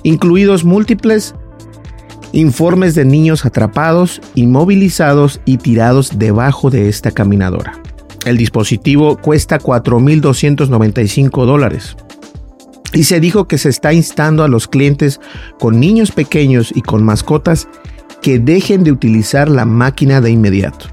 incluidos 0.04 0.64
múltiples 0.64 1.36
informes 2.32 2.96
de 2.96 3.06
niños 3.06 3.46
atrapados, 3.46 4.22
inmovilizados 4.36 5.40
y 5.46 5.58
tirados 5.58 6.20
debajo 6.20 6.70
de 6.70 6.90
esta 6.90 7.12
caminadora. 7.12 7.82
El 8.26 8.38
dispositivo 8.38 9.18
cuesta 9.18 9.60
4.295 9.60 11.46
dólares 11.46 11.96
y 12.96 13.04
se 13.04 13.20
dijo 13.20 13.48
que 13.48 13.58
se 13.58 13.70
está 13.70 13.94
instando 13.94 14.44
a 14.44 14.48
los 14.48 14.68
clientes 14.68 15.20
con 15.60 15.80
niños 15.80 16.12
pequeños 16.12 16.72
y 16.74 16.82
con 16.82 17.04
mascotas 17.04 17.68
que 18.22 18.40
dejen 18.40 18.84
de 18.84 18.92
utilizar 18.92 19.50
la 19.50 19.66
máquina 19.66 20.22
de 20.22 20.32
inmediato. 20.32 20.88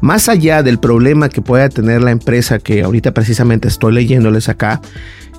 Más 0.00 0.28
allá 0.28 0.62
del 0.62 0.78
problema 0.78 1.28
que 1.28 1.40
pueda 1.40 1.68
tener 1.68 2.02
la 2.02 2.10
empresa 2.10 2.58
que 2.58 2.82
ahorita 2.82 3.12
precisamente 3.14 3.68
estoy 3.68 3.94
leyéndoles 3.94 4.48
acá, 4.48 4.82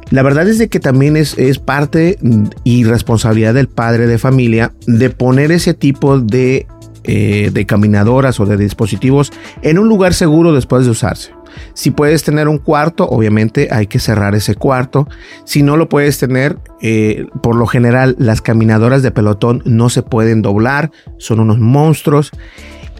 la 0.09 0.23
verdad 0.23 0.47
es 0.47 0.57
de 0.57 0.69
que 0.69 0.79
también 0.79 1.17
es, 1.17 1.35
parte 1.59 2.17
y 2.63 2.83
responsabilidad 2.83 3.53
del 3.53 3.67
padre 3.67 4.07
de 4.07 4.17
familia 4.17 4.73
de 4.87 5.09
poner 5.09 5.51
ese 5.51 5.73
tipo 5.73 6.19
de, 6.19 6.65
eh, 7.03 7.51
de 7.53 7.65
caminadoras 7.65 8.39
o 8.39 8.45
de 8.45 8.57
dispositivos 8.57 9.31
en 9.61 9.77
un 9.77 9.87
lugar 9.87 10.13
seguro 10.13 10.53
después 10.53 10.85
de 10.85 10.91
usarse. 10.91 11.36
Si 11.73 11.91
puedes 11.91 12.23
tener 12.23 12.47
un 12.47 12.57
cuarto, 12.57 13.07
obviamente 13.07 13.69
hay 13.71 13.87
que 13.87 13.99
cerrar 13.99 14.35
ese 14.35 14.55
cuarto. 14.55 15.07
Si 15.45 15.63
no 15.63 15.77
lo 15.77 15.89
puedes 15.89 16.17
tener, 16.17 16.57
eh, 16.81 17.27
por 17.41 17.55
lo 17.55 17.67
general 17.67 18.15
las 18.19 18.41
caminadoras 18.41 19.03
de 19.03 19.11
pelotón 19.11 19.61
no 19.65 19.89
se 19.89 20.03
pueden 20.03 20.41
doblar, 20.41 20.91
son 21.17 21.39
unos 21.39 21.59
monstruos. 21.59 22.31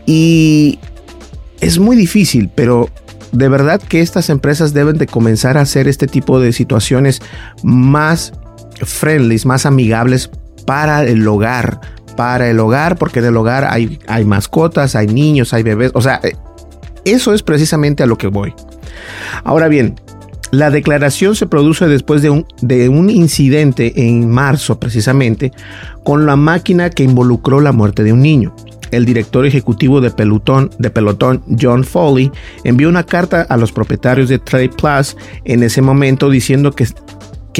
Y 0.06 0.80
es 1.62 1.80
muy 1.80 1.96
difícil, 1.96 2.50
pero 2.54 2.90
de 3.32 3.50
verdad 3.50 3.82
que 3.82 4.02
estas 4.02 4.30
empresas 4.30 4.74
deben 4.74 4.98
de 4.98 5.08
comenzar 5.08 5.58
a 5.58 5.62
hacer 5.62 5.88
este 5.88 6.08
tipo 6.08 6.40
de 6.40 6.54
situaciones 6.54 7.22
más 7.64 8.34
friendly, 8.82 9.40
más 9.46 9.66
amigables 9.66 10.30
para 10.66 11.04
el 11.04 11.28
hogar, 11.28 11.80
para 12.16 12.50
el 12.50 12.60
hogar, 12.60 12.98
porque 12.98 13.20
en 13.20 13.26
el 13.26 13.38
hogar 13.38 13.66
hay, 13.66 14.00
hay 14.08 14.26
mascotas, 14.26 14.96
hay 14.96 15.08
niños, 15.08 15.54
hay 15.54 15.64
bebés, 15.64 15.92
o 15.94 16.02
sea, 16.02 16.22
eso 17.12 17.34
es 17.34 17.44
precisamente 17.44 18.04
a 18.04 18.06
lo 18.06 18.18
que 18.18 18.28
voy. 18.28 18.54
Ahora 19.44 19.68
bien, 19.68 19.96
la 20.52 20.70
declaración 20.70 21.36
se 21.36 21.46
produce 21.46 21.88
después 21.88 22.22
de 22.22 22.30
un, 22.30 22.46
de 22.62 22.88
un, 22.88 23.10
incidente 23.10 24.08
en 24.08 24.30
marzo 24.30 24.80
precisamente 24.80 25.52
con 26.04 26.26
la 26.26 26.38
máquina 26.38 26.90
que 26.90 27.04
involucró 27.04 27.60
la 27.60 27.74
muerte 27.74 28.04
de 28.04 28.14
un 28.14 28.22
niño. 28.22 28.56
El 28.92 29.06
director 29.06 29.46
ejecutivo 29.46 30.00
de 30.00 30.12
Pelotón, 30.12 30.70
de 30.80 30.90
Pelotón, 30.90 31.44
John 31.60 31.84
Foley, 31.84 32.32
envió 32.64 32.88
una 32.88 33.04
carta 33.04 33.42
a 33.42 33.58
los 33.58 33.74
propietarios 33.74 34.30
de 34.30 34.40
Trade 34.40 34.70
Plus 34.70 35.18
en 35.44 35.64
ese 35.64 35.82
momento 35.82 36.30
diciendo 36.30 36.72
que, 36.72 36.88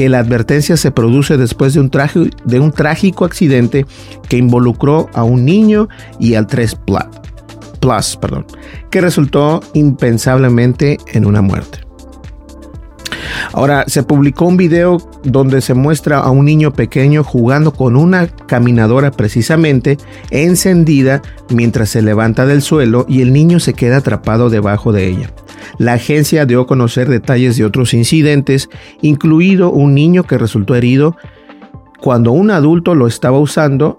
la 0.08 0.20
advertencia 0.20 0.76
se 0.76 0.92
produce 0.92 1.36
después 1.36 1.74
de 1.74 1.80
un, 1.80 1.90
trágico 1.90 3.24
accidente 3.24 3.84
que 4.28 4.36
involucró 4.36 5.10
a 5.12 5.24
un 5.24 5.44
niño 5.44 5.88
y 6.20 6.34
al 6.34 6.46
3 6.46 6.76
Plus. 6.86 7.04
Plus, 7.80 8.16
perdón, 8.16 8.46
que 8.90 9.00
resultó 9.00 9.60
impensablemente 9.74 10.98
en 11.12 11.24
una 11.24 11.42
muerte. 11.42 11.88
Ahora, 13.52 13.84
se 13.86 14.02
publicó 14.02 14.46
un 14.46 14.56
video 14.56 14.98
donde 15.24 15.60
se 15.60 15.74
muestra 15.74 16.18
a 16.18 16.30
un 16.30 16.44
niño 16.44 16.72
pequeño 16.72 17.24
jugando 17.24 17.72
con 17.72 17.96
una 17.96 18.26
caminadora 18.26 19.10
precisamente 19.10 19.98
encendida 20.30 21.22
mientras 21.50 21.90
se 21.90 22.02
levanta 22.02 22.46
del 22.46 22.62
suelo 22.62 23.06
y 23.08 23.22
el 23.22 23.32
niño 23.32 23.60
se 23.60 23.74
queda 23.74 23.98
atrapado 23.98 24.50
debajo 24.50 24.92
de 24.92 25.08
ella. 25.08 25.30
La 25.78 25.94
agencia 25.94 26.46
dio 26.46 26.62
a 26.62 26.66
conocer 26.66 27.08
detalles 27.08 27.56
de 27.56 27.64
otros 27.64 27.94
incidentes, 27.94 28.68
incluido 29.00 29.70
un 29.70 29.94
niño 29.94 30.24
que 30.24 30.38
resultó 30.38 30.74
herido 30.74 31.16
cuando 32.00 32.32
un 32.32 32.50
adulto 32.50 32.94
lo 32.94 33.06
estaba 33.06 33.38
usando 33.38 33.98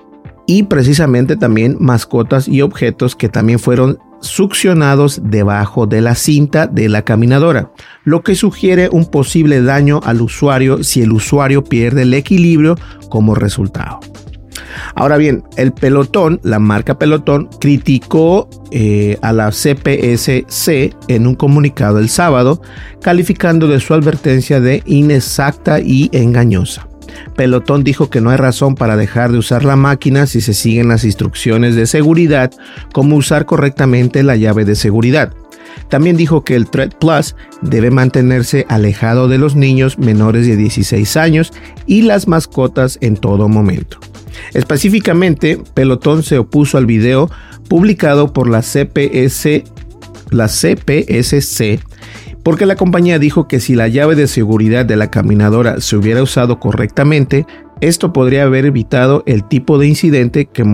y 0.50 0.64
precisamente 0.64 1.36
también 1.36 1.78
mascotas 1.80 2.48
y 2.48 2.64
objetos 2.64 3.16
que 3.16 3.30
también 3.30 3.60
fueron 3.60 4.00
succionados 4.20 5.22
debajo 5.24 5.86
de 5.86 6.02
la 6.02 6.16
cinta 6.16 6.66
de 6.66 6.90
la 6.90 7.04
caminadora, 7.04 7.72
lo 8.04 8.24
que 8.24 8.34
sugiere 8.34 8.90
un 8.92 9.06
posible 9.06 9.62
daño 9.62 10.00
al 10.04 10.24
usuario 10.24 10.84
si 10.84 11.04
el 11.04 11.12
usuario 11.12 11.64
pierde 11.64 12.02
el 12.02 12.16
equilibrio 12.16 12.80
como 13.10 13.36
resultado. 13.36 14.00
Ahora 14.96 15.18
bien, 15.18 15.44
el 15.56 15.72
pelotón, 15.72 16.40
la 16.42 16.58
marca 16.58 16.98
pelotón, 16.98 17.48
criticó 17.62 18.50
eh, 18.72 19.20
a 19.22 19.32
la 19.34 19.52
CPSC 19.52 20.96
en 21.10 21.28
un 21.28 21.36
comunicado 21.36 22.00
el 22.00 22.10
sábado, 22.10 22.64
calificando 23.04 23.68
de 23.68 23.80
su 23.80 23.94
advertencia 23.94 24.60
de 24.60 24.82
inexacta 24.88 25.80
y 25.80 26.10
engañosa. 26.12 26.89
Pelotón 27.36 27.84
dijo 27.84 28.10
que 28.10 28.22
no 28.22 28.30
hay 28.30 28.38
razón 28.38 28.76
para 28.76 28.96
dejar 28.96 29.32
de 29.32 29.38
usar 29.38 29.64
la 29.64 29.76
máquina 29.76 30.28
si 30.28 30.42
se 30.42 30.54
siguen 30.54 30.90
las 30.90 31.04
instrucciones 31.04 31.76
de 31.76 31.86
seguridad, 31.86 32.52
como 32.94 33.16
usar 33.16 33.46
correctamente 33.46 34.24
la 34.24 34.36
llave 34.36 34.66
de 34.66 34.76
seguridad. 34.76 35.34
También 35.90 36.18
dijo 36.18 36.44
que 36.44 36.56
el 36.56 36.70
Thread 36.70 36.92
Plus 37.00 37.36
debe 37.62 37.92
mantenerse 37.92 38.66
alejado 38.70 39.28
de 39.28 39.38
los 39.38 39.56
niños 39.56 39.98
menores 39.98 40.46
de 40.46 40.56
16 40.56 41.18
años 41.18 41.54
y 41.86 42.04
las 42.04 42.28
mascotas 42.28 42.98
en 43.02 43.18
todo 43.18 43.48
momento. 43.48 44.00
Específicamente, 44.54 45.62
Pelotón 45.74 46.24
se 46.24 46.38
opuso 46.38 46.78
al 46.78 46.86
video 46.86 47.30
publicado 47.68 48.34
por 48.34 48.50
la 48.50 48.62
CPS, 48.62 49.64
la 50.32 50.48
CPSC 50.48 51.80
porque 52.44 52.66
la 52.66 52.76
compañía 52.76 53.20
dijo 53.20 53.48
que 53.48 53.60
si 53.60 53.76
la 53.76 53.88
llave 53.88 54.16
de 54.16 54.28
seguridad 54.28 54.86
de 54.86 54.96
la 54.96 55.12
caminadora 55.12 55.82
se 55.82 55.96
hubiera 55.96 56.24
usado 56.24 56.60
correctamente, 56.60 57.46
esto 57.82 58.12
podría 58.12 58.44
haber 58.44 58.66
evitado 58.66 59.24
el 59.26 59.48
tipo 59.48 59.78
de 59.78 59.88
incidente 59.88 60.46
que, 60.46 60.66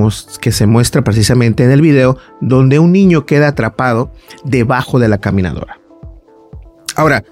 se 0.51 0.67
muestra 0.67 1.03
precisamente 1.03 1.63
en 1.63 1.72
el 1.72 1.81
video, 1.81 2.17
donde 2.41 2.79
un 2.79 2.91
niño 2.91 3.25
queda 3.25 3.50
atrapado 3.50 4.12
debajo 4.43 5.00
de 5.00 5.07
la 5.07 5.19
caminadora. 5.19 5.79
Ahora, 6.95 7.24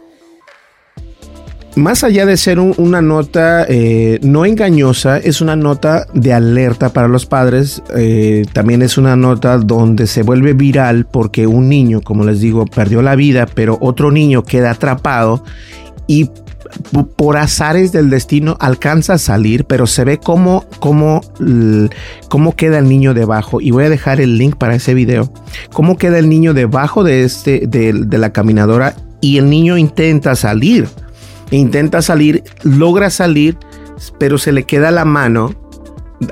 más 1.76 2.04
allá 2.04 2.26
de 2.26 2.38
ser 2.38 2.60
una 2.60 3.02
nota 3.02 3.66
eh, 3.68 4.20
no 4.22 4.46
engañosa, 4.46 5.18
es 5.18 5.42
una 5.42 5.56
nota 5.56 6.06
de 6.14 6.34
alerta 6.34 6.90
para 6.90 7.08
los 7.08 7.26
padres. 7.26 7.82
Eh, 7.96 8.46
también 8.54 8.82
es 8.82 8.98
una 8.98 9.16
nota 9.16 9.58
donde 9.58 10.08
se 10.08 10.24
vuelve 10.24 10.54
viral 10.54 11.06
porque 11.06 11.48
un 11.48 11.70
niño, 11.70 12.02
como 12.02 12.24
les 12.26 12.42
digo, 12.42 12.66
perdió 12.66 13.02
la 13.02 13.16
vida, 13.16 13.48
pero 13.54 13.78
otro 13.82 14.12
niño 14.12 14.44
queda 14.44 14.72
atrapado 14.72 15.44
y 16.06 16.30
por 17.16 17.38
azares 17.38 17.92
del 17.92 18.10
destino 18.10 18.58
alcanza 18.60 19.14
a 19.14 19.18
salir, 19.20 19.66
pero 19.66 19.86
se 19.86 20.04
ve 20.04 20.18
cómo, 20.18 20.66
cómo, 20.80 21.22
cómo 22.30 22.56
queda 22.56 22.80
el 22.80 22.90
niño 22.90 23.14
debajo. 23.14 23.62
Y 23.62 23.72
voy 23.72 23.86
a 23.86 23.90
dejar 23.90 24.22
el 24.22 24.38
link 24.38 24.56
para 24.58 24.76
ese 24.76 24.94
video. 24.94 25.32
Cómo 25.72 25.98
queda 25.98 26.20
el 26.20 26.30
niño 26.30 26.54
debajo 26.54 27.04
de, 27.04 27.24
este, 27.24 27.68
de 27.68 28.18
la 28.18 28.32
caminadora 28.32 28.96
y 29.22 29.38
el 29.38 29.50
niño 29.50 29.78
intenta 29.78 30.36
salir 30.36 30.88
intenta 31.58 32.02
salir, 32.02 32.44
logra 32.64 33.10
salir, 33.10 33.58
pero 34.20 34.38
se 34.38 34.52
le 34.52 34.64
queda 34.64 34.92
la 34.92 35.06
mano 35.06 35.54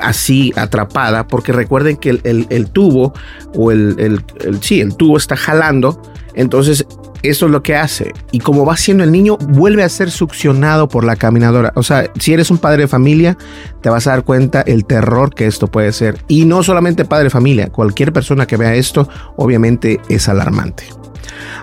así 0.01 0.53
atrapada, 0.55 1.27
porque 1.27 1.51
recuerden 1.51 1.97
que 1.97 2.09
el, 2.23 2.69
tubo 2.71 3.13
o 3.55 3.71
el, 3.71 3.95
el, 3.99 4.61
sí, 4.61 4.79
el 4.79 4.95
tubo 4.95 5.17
está 5.17 5.35
jalando, 5.35 6.01
entonces 6.33 6.85
eso 7.23 7.45
es 7.45 7.51
lo 7.51 7.63
que 7.63 7.75
hace. 7.75 8.13
Y 8.31 8.39
como 8.39 8.65
va 8.65 8.77
siendo 8.77 9.03
el 9.03 9.11
niño, 9.11 9.37
vuelve 9.37 9.83
a 9.83 9.89
ser 9.89 10.11
succionado 10.11 10.87
por 10.87 11.03
la 11.03 11.15
caminadora. 11.15 11.71
O 11.75 11.83
sea, 11.83 12.11
si 12.19 12.33
eres 12.33 12.51
un 12.51 12.57
padre 12.57 12.83
de 12.83 12.87
familia, 12.87 13.37
te 13.81 13.89
vas 13.89 14.07
a 14.07 14.11
dar 14.11 14.23
cuenta 14.23 14.61
el 14.61 14.85
terror 14.85 15.33
que 15.33 15.45
esto 15.45 15.67
puede 15.67 15.91
ser. 15.91 16.17
Y 16.27 16.45
no 16.45 16.63
solamente 16.63 17.05
padre 17.05 17.25
de 17.25 17.29
familia, 17.29 17.67
cualquier 17.67 18.13
persona 18.13 18.45
que 18.45 18.57
vea 18.57 18.75
esto, 18.75 19.07
obviamente 19.35 19.99
es 20.09 20.29
alarmante. 20.29 20.85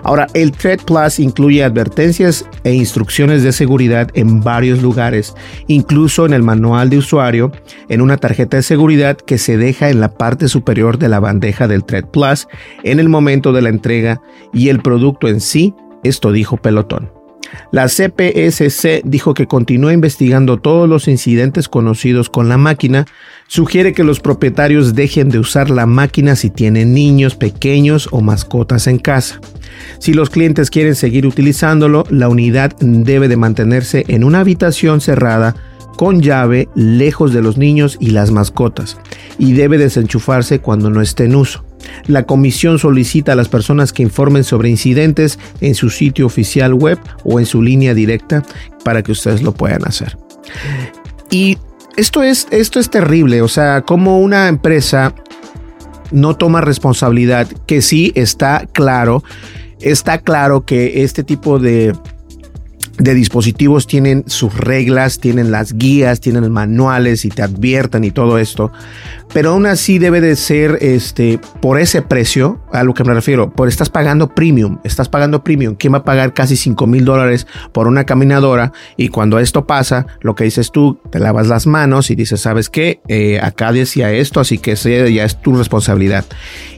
Ahora, 0.03 0.27
el 0.33 0.51
Thread 0.51 0.79
Plus 0.85 1.19
incluye 1.19 1.63
advertencias 1.63 2.45
e 2.63 2.73
instrucciones 2.73 3.43
de 3.43 3.51
seguridad 3.51 4.09
en 4.13 4.41
varios 4.41 4.81
lugares, 4.81 5.35
incluso 5.67 6.25
en 6.25 6.33
el 6.33 6.43
manual 6.43 6.89
de 6.89 6.97
usuario, 6.97 7.51
en 7.89 8.01
una 8.01 8.17
tarjeta 8.17 8.57
de 8.57 8.63
seguridad 8.63 9.17
que 9.17 9.37
se 9.37 9.57
deja 9.57 9.89
en 9.89 9.99
la 9.99 10.13
parte 10.13 10.47
superior 10.47 10.97
de 10.97 11.09
la 11.09 11.19
bandeja 11.19 11.67
del 11.67 11.83
Thread 11.83 12.05
Plus 12.05 12.47
en 12.83 12.99
el 12.99 13.09
momento 13.09 13.51
de 13.51 13.61
la 13.61 13.69
entrega 13.69 14.21
y 14.53 14.69
el 14.69 14.81
producto 14.81 15.27
en 15.27 15.41
sí, 15.41 15.48
esto 16.03 16.31
dijo 16.31 16.57
Pelotón. 16.57 17.11
La 17.71 17.87
CPSC 17.87 19.01
dijo 19.03 19.33
que 19.33 19.47
continúa 19.47 19.93
investigando 19.93 20.57
todos 20.57 20.87
los 20.87 21.07
incidentes 21.07 21.67
conocidos 21.67 22.29
con 22.29 22.47
la 22.49 22.57
máquina, 22.57 23.05
sugiere 23.47 23.93
que 23.93 24.03
los 24.03 24.19
propietarios 24.19 24.93
dejen 24.93 25.29
de 25.29 25.39
usar 25.39 25.69
la 25.69 25.85
máquina 25.85 26.35
si 26.35 26.49
tienen 26.49 26.93
niños 26.93 27.35
pequeños 27.35 28.07
o 28.11 28.21
mascotas 28.21 28.87
en 28.87 28.99
casa. 28.99 29.39
Si 29.99 30.13
los 30.13 30.29
clientes 30.29 30.69
quieren 30.69 30.95
seguir 30.95 31.25
utilizándolo, 31.25 32.03
la 32.09 32.29
unidad 32.29 32.75
debe 32.79 33.27
de 33.27 33.37
mantenerse 33.37 34.05
en 34.07 34.23
una 34.23 34.41
habitación 34.41 35.01
cerrada 35.01 35.55
con 35.95 36.21
llave 36.21 36.69
lejos 36.75 37.33
de 37.33 37.41
los 37.41 37.57
niños 37.57 37.97
y 37.99 38.11
las 38.11 38.31
mascotas 38.31 38.97
y 39.37 39.53
debe 39.53 39.77
desenchufarse 39.77 40.59
cuando 40.59 40.89
no 40.89 41.01
esté 41.01 41.25
en 41.25 41.35
uso. 41.35 41.68
La 42.07 42.23
comisión 42.23 42.79
solicita 42.79 43.33
a 43.33 43.35
las 43.35 43.49
personas 43.49 43.93
que 43.93 44.03
informen 44.03 44.43
sobre 44.43 44.69
incidentes 44.69 45.39
en 45.61 45.75
su 45.75 45.89
sitio 45.89 46.25
oficial 46.25 46.73
web 46.73 46.99
o 47.23 47.39
en 47.39 47.45
su 47.45 47.61
línea 47.61 47.93
directa 47.93 48.43
para 48.83 49.03
que 49.03 49.11
ustedes 49.11 49.41
lo 49.41 49.53
puedan 49.53 49.85
hacer. 49.85 50.17
Y 51.29 51.57
esto 51.97 52.23
es, 52.23 52.47
esto 52.51 52.79
es 52.79 52.89
terrible, 52.89 53.41
o 53.41 53.47
sea, 53.47 53.81
como 53.81 54.19
una 54.19 54.47
empresa 54.47 55.13
no 56.11 56.35
toma 56.35 56.61
responsabilidad, 56.61 57.47
que 57.67 57.81
sí 57.81 58.11
está 58.15 58.67
claro, 58.71 59.23
está 59.79 60.19
claro 60.19 60.65
que 60.65 61.03
este 61.03 61.23
tipo 61.23 61.59
de 61.59 61.93
de 62.99 63.13
dispositivos 63.13 63.87
tienen 63.87 64.25
sus 64.27 64.53
reglas, 64.55 65.19
tienen 65.19 65.51
las 65.51 65.73
guías, 65.73 66.19
tienen 66.19 66.51
manuales 66.51 67.25
y 67.25 67.29
te 67.29 67.41
adviertan 67.41 68.03
y 68.03 68.11
todo 68.11 68.37
esto. 68.37 68.71
Pero 69.33 69.51
aún 69.51 69.65
así 69.65 69.99
debe 69.99 70.21
de 70.21 70.35
ser 70.35 70.79
este 70.81 71.39
por 71.61 71.79
ese 71.79 72.01
precio, 72.01 72.59
a 72.71 72.83
lo 72.83 72.93
que 72.93 73.03
me 73.03 73.13
refiero, 73.13 73.51
por 73.51 73.67
estás 73.67 73.89
pagando 73.89 74.33
premium, 74.33 74.79
estás 74.83 75.07
pagando 75.07 75.43
premium. 75.43 75.75
¿Quién 75.75 75.93
va 75.93 75.99
a 75.99 76.03
pagar 76.03 76.33
casi 76.33 76.55
5 76.55 76.87
mil 76.87 77.05
dólares 77.05 77.45
por 77.71 77.87
una 77.87 78.05
caminadora? 78.05 78.71
Y 78.97 79.09
cuando 79.09 79.39
esto 79.39 79.67
pasa, 79.67 80.07
lo 80.21 80.35
que 80.35 80.45
dices 80.45 80.71
tú, 80.71 80.99
te 81.11 81.19
lavas 81.19 81.47
las 81.47 81.67
manos 81.67 82.09
y 82.09 82.15
dices, 82.15 82.41
¿sabes 82.41 82.69
qué? 82.69 83.01
Eh, 83.07 83.39
acá 83.41 83.71
decía 83.71 84.11
esto, 84.11 84.39
así 84.39 84.57
que 84.57 84.75
ya 84.75 85.25
es 85.25 85.41
tu 85.41 85.55
responsabilidad. 85.55 86.25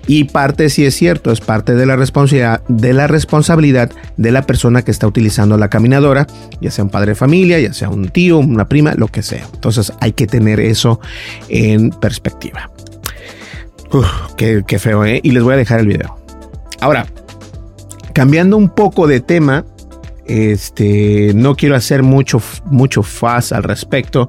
Y 0.08 0.26
parte, 0.26 0.70
si 0.70 0.86
es 0.86 0.96
cierto, 0.96 1.32
es 1.32 1.40
parte 1.40 1.76
de 1.76 1.86
la 1.86 1.96
responsabilidad 1.96 2.64
de 2.68 2.94
la 2.94 3.08
responsabilidad 3.08 3.92
de 4.18 4.32
la 4.32 4.42
persona 4.44 4.82
que 4.82 4.92
está 4.92 5.08
utilizando 5.08 5.58
la 5.58 5.70
caminadora, 5.70 6.28
ya 6.60 6.72
sea 6.72 6.84
un 6.84 6.90
padre 6.90 7.12
de 7.12 7.16
familia, 7.16 7.60
ya 7.60 7.74
sea 7.74 7.90
un 7.90 8.10
tío, 8.10 8.40
una 8.40 8.68
prima, 8.68 8.94
lo 8.96 9.08
que 9.08 9.22
sea. 9.22 9.48
Entonces 9.54 9.94
hay 10.00 10.14
que 10.14 10.28
tener 10.28 10.60
eso 10.60 11.00
en 11.50 11.92
perspectiva 11.92 12.41
qué, 14.38 14.80
feo, 14.80 15.06
¿eh? 15.06 15.20
Y 15.24 15.32
les 15.32 15.44
voy 15.44 15.54
a 15.54 15.58
dejar 15.58 15.80
el 15.80 15.88
video. 15.88 16.18
Ahora, 16.80 17.06
cambiando 18.14 18.58
un 18.58 18.70
poco 18.70 19.08
de 19.08 19.20
tema, 19.20 19.66
este, 20.26 21.34
no 21.36 21.56
quiero 21.56 21.76
hacer 21.76 22.04
mucho, 22.04 22.42
mucho 22.66 23.04
faz 23.04 23.52
al 23.52 23.64
respecto, 23.64 24.28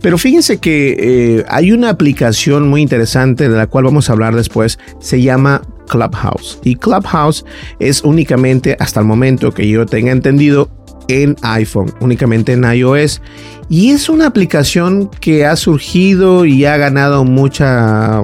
pero 0.00 0.16
fíjense 0.16 0.58
que 0.58 0.96
eh, 1.38 1.44
hay 1.48 1.72
una 1.72 1.90
aplicación 1.90 2.68
muy 2.68 2.80
interesante 2.80 3.48
de 3.48 3.56
la 3.56 3.66
cual 3.66 3.84
vamos 3.84 4.08
a 4.08 4.14
hablar 4.14 4.34
después. 4.34 4.78
Se 4.98 5.20
llama 5.20 5.62
Clubhouse. 5.88 6.58
Y 6.64 6.76
Clubhouse 6.76 7.44
es 7.78 8.02
únicamente, 8.02 8.76
hasta 8.80 9.00
el 9.00 9.06
momento 9.06 9.52
que 9.52 9.68
yo 9.68 9.84
tenga 9.86 10.12
entendido, 10.12 10.70
en 11.10 11.36
iPhone, 11.42 11.92
únicamente 12.00 12.52
en 12.52 12.64
iOS. 12.64 13.20
Y 13.68 13.90
es 13.90 14.08
una 14.08 14.26
aplicación 14.26 15.08
que 15.20 15.46
ha 15.46 15.56
surgido 15.56 16.44
y 16.44 16.64
ha 16.64 16.76
ganado 16.76 17.24
mucha, 17.24 18.22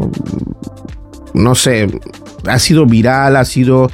no 1.34 1.54
sé, 1.54 1.88
ha 2.46 2.58
sido 2.58 2.86
viral, 2.86 3.36
ha 3.36 3.44
sido 3.44 3.90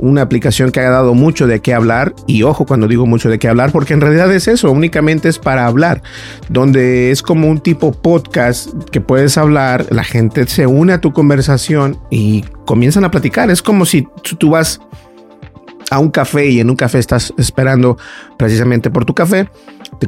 una 0.00 0.22
aplicación 0.22 0.72
que 0.72 0.80
ha 0.80 0.90
dado 0.90 1.14
mucho 1.14 1.46
de 1.46 1.60
qué 1.60 1.74
hablar. 1.74 2.14
Y 2.26 2.42
ojo 2.42 2.66
cuando 2.66 2.88
digo 2.88 3.06
mucho 3.06 3.28
de 3.28 3.38
qué 3.38 3.48
hablar, 3.48 3.72
porque 3.72 3.94
en 3.94 4.00
realidad 4.00 4.32
es 4.32 4.48
eso, 4.48 4.70
únicamente 4.70 5.28
es 5.28 5.38
para 5.38 5.66
hablar, 5.66 6.02
donde 6.48 7.10
es 7.10 7.22
como 7.22 7.48
un 7.48 7.60
tipo 7.60 7.92
podcast 7.92 8.70
que 8.90 9.00
puedes 9.00 9.38
hablar, 9.38 9.86
la 9.90 10.04
gente 10.04 10.46
se 10.46 10.66
une 10.66 10.94
a 10.94 11.00
tu 11.00 11.12
conversación 11.12 11.98
y 12.10 12.42
comienzan 12.66 13.04
a 13.04 13.10
platicar. 13.10 13.50
Es 13.50 13.62
como 13.62 13.84
si 13.84 14.06
tú 14.38 14.50
vas 14.50 14.80
a 15.90 15.98
un 15.98 16.10
café 16.10 16.48
y 16.48 16.60
en 16.60 16.70
un 16.70 16.76
café 16.76 16.98
estás 16.98 17.34
esperando 17.36 17.98
precisamente 18.38 18.90
por 18.90 19.04
tu 19.04 19.14
café, 19.14 19.48
te 19.98 20.06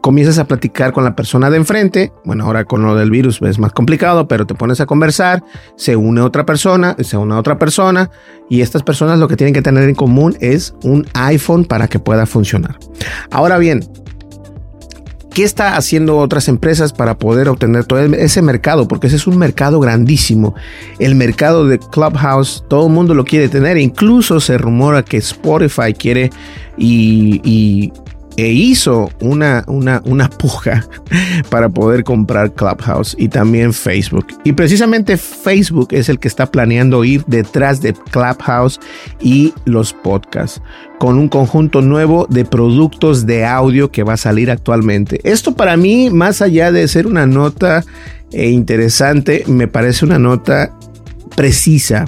comienzas 0.00 0.38
a 0.38 0.46
platicar 0.46 0.92
con 0.92 1.04
la 1.04 1.14
persona 1.14 1.50
de 1.50 1.56
enfrente. 1.56 2.12
Bueno, 2.24 2.44
ahora 2.44 2.64
con 2.64 2.82
lo 2.82 2.94
del 2.94 3.10
virus 3.10 3.40
es 3.42 3.58
más 3.58 3.72
complicado, 3.72 4.28
pero 4.28 4.46
te 4.46 4.54
pones 4.54 4.80
a 4.80 4.86
conversar, 4.86 5.44
se 5.76 5.96
une 5.96 6.20
otra 6.20 6.46
persona, 6.46 6.96
se 7.00 7.16
une 7.16 7.34
otra 7.34 7.58
persona 7.58 8.10
y 8.48 8.60
estas 8.60 8.82
personas 8.82 9.18
lo 9.18 9.28
que 9.28 9.36
tienen 9.36 9.54
que 9.54 9.62
tener 9.62 9.88
en 9.88 9.94
común 9.94 10.36
es 10.40 10.74
un 10.82 11.06
iPhone 11.14 11.64
para 11.64 11.88
que 11.88 11.98
pueda 11.98 12.26
funcionar. 12.26 12.78
Ahora 13.30 13.58
bien, 13.58 13.84
¿Qué 15.34 15.44
está 15.44 15.76
haciendo 15.76 16.18
otras 16.18 16.48
empresas 16.48 16.92
para 16.92 17.16
poder 17.16 17.48
obtener 17.48 17.86
todo 17.86 18.00
ese 18.00 18.42
mercado? 18.42 18.86
Porque 18.86 19.06
ese 19.06 19.16
es 19.16 19.26
un 19.26 19.38
mercado 19.38 19.80
grandísimo. 19.80 20.54
El 20.98 21.14
mercado 21.14 21.66
de 21.66 21.78
Clubhouse, 21.78 22.64
todo 22.68 22.86
el 22.86 22.92
mundo 22.92 23.14
lo 23.14 23.24
quiere 23.24 23.48
tener. 23.48 23.78
Incluso 23.78 24.40
se 24.40 24.58
rumora 24.58 25.02
que 25.02 25.16
Spotify 25.16 25.94
quiere 25.94 26.30
y, 26.76 27.92
e 28.36 28.48
hizo 28.48 29.10
una, 29.20 29.64
una, 29.66 30.02
una 30.04 30.28
puja 30.28 30.86
para 31.50 31.68
poder 31.68 32.04
comprar 32.04 32.52
Clubhouse 32.54 33.14
y 33.18 33.28
también 33.28 33.72
Facebook. 33.72 34.26
Y 34.44 34.52
precisamente 34.52 35.16
Facebook 35.16 35.88
es 35.92 36.08
el 36.08 36.18
que 36.18 36.28
está 36.28 36.50
planeando 36.50 37.04
ir 37.04 37.24
detrás 37.26 37.80
de 37.80 37.92
Clubhouse 37.92 38.80
y 39.20 39.52
los 39.64 39.92
podcasts 39.92 40.62
con 40.98 41.18
un 41.18 41.28
conjunto 41.28 41.82
nuevo 41.82 42.26
de 42.30 42.44
productos 42.44 43.26
de 43.26 43.44
audio 43.44 43.90
que 43.90 44.04
va 44.04 44.12
a 44.12 44.16
salir 44.16 44.50
actualmente. 44.50 45.20
Esto 45.24 45.54
para 45.54 45.76
mí, 45.76 46.10
más 46.10 46.40
allá 46.42 46.70
de 46.70 46.86
ser 46.86 47.06
una 47.06 47.26
nota 47.26 47.84
eh, 48.30 48.50
interesante, 48.50 49.44
me 49.48 49.66
parece 49.66 50.04
una 50.04 50.18
nota 50.18 50.72
precisa. 51.34 52.06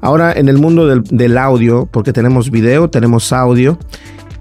Ahora 0.00 0.32
en 0.32 0.48
el 0.48 0.58
mundo 0.58 0.86
del, 0.86 1.04
del 1.04 1.38
audio, 1.38 1.88
porque 1.90 2.12
tenemos 2.12 2.50
video, 2.50 2.90
tenemos 2.90 3.32
audio, 3.32 3.78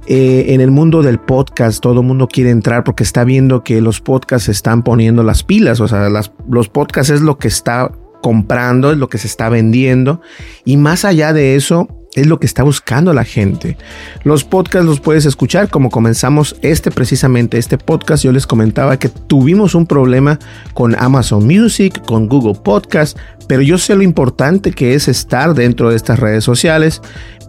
eh, 0.08 0.46
en 0.50 0.62
el 0.62 0.72
mundo 0.72 1.02
del 1.02 1.20
podcast 1.20 1.82
todo 1.82 2.02
el 2.02 2.06
mundo 2.06 2.28
quiere 2.28 2.50
entrar 2.50 2.84
porque 2.84 3.04
está 3.04 3.24
viendo 3.24 3.64
que 3.64 3.82
los 3.82 4.02
podcasts 4.02 4.50
están 4.50 4.84
poniendo 4.84 5.24
las 5.24 5.44
pilas, 5.44 5.80
o 5.80 5.88
sea, 5.88 6.10
los 6.50 6.70
podcasts 6.70 7.12
es 7.12 7.22
lo 7.22 7.38
que 7.38 7.48
está 7.48 7.92
comprando, 8.22 8.92
es 8.92 8.98
lo 8.98 9.08
que 9.08 9.18
se 9.18 9.28
está 9.28 9.50
vendiendo. 9.50 10.22
Y 10.64 10.78
más 10.78 11.06
allá 11.06 11.32
de 11.32 11.56
eso 11.56 11.88
es 12.16 12.28
lo 12.28 12.40
que 12.40 12.46
está 12.46 12.64
buscando 12.64 13.14
la 13.14 13.24
gente. 13.24 13.78
Los 14.24 14.44
podcasts 14.44 14.88
los 14.88 15.00
puedes 15.00 15.26
escuchar 15.26 15.70
como 15.70 15.90
comenzamos 15.90 16.56
este 16.62 16.90
precisamente, 16.90 17.58
este 17.58 17.78
podcast. 17.78 18.24
Yo 18.24 18.32
les 18.32 18.48
comentaba 18.48 18.98
que 18.98 19.10
tuvimos 19.10 19.76
un 19.76 19.86
problema 19.86 20.40
con 20.74 20.96
Amazon 20.98 21.46
Music, 21.46 22.04
con 22.06 22.28
Google 22.28 22.60
Podcast, 22.64 23.18
pero 23.48 23.62
yo 23.62 23.78
sé 23.78 23.96
lo 23.96 24.04
importante 24.04 24.72
que 24.72 24.96
es 24.96 25.08
estar 25.08 25.54
dentro 25.54 25.90
de 25.90 25.98
estas 25.98 26.20
redes 26.20 26.44
sociales 26.44 27.02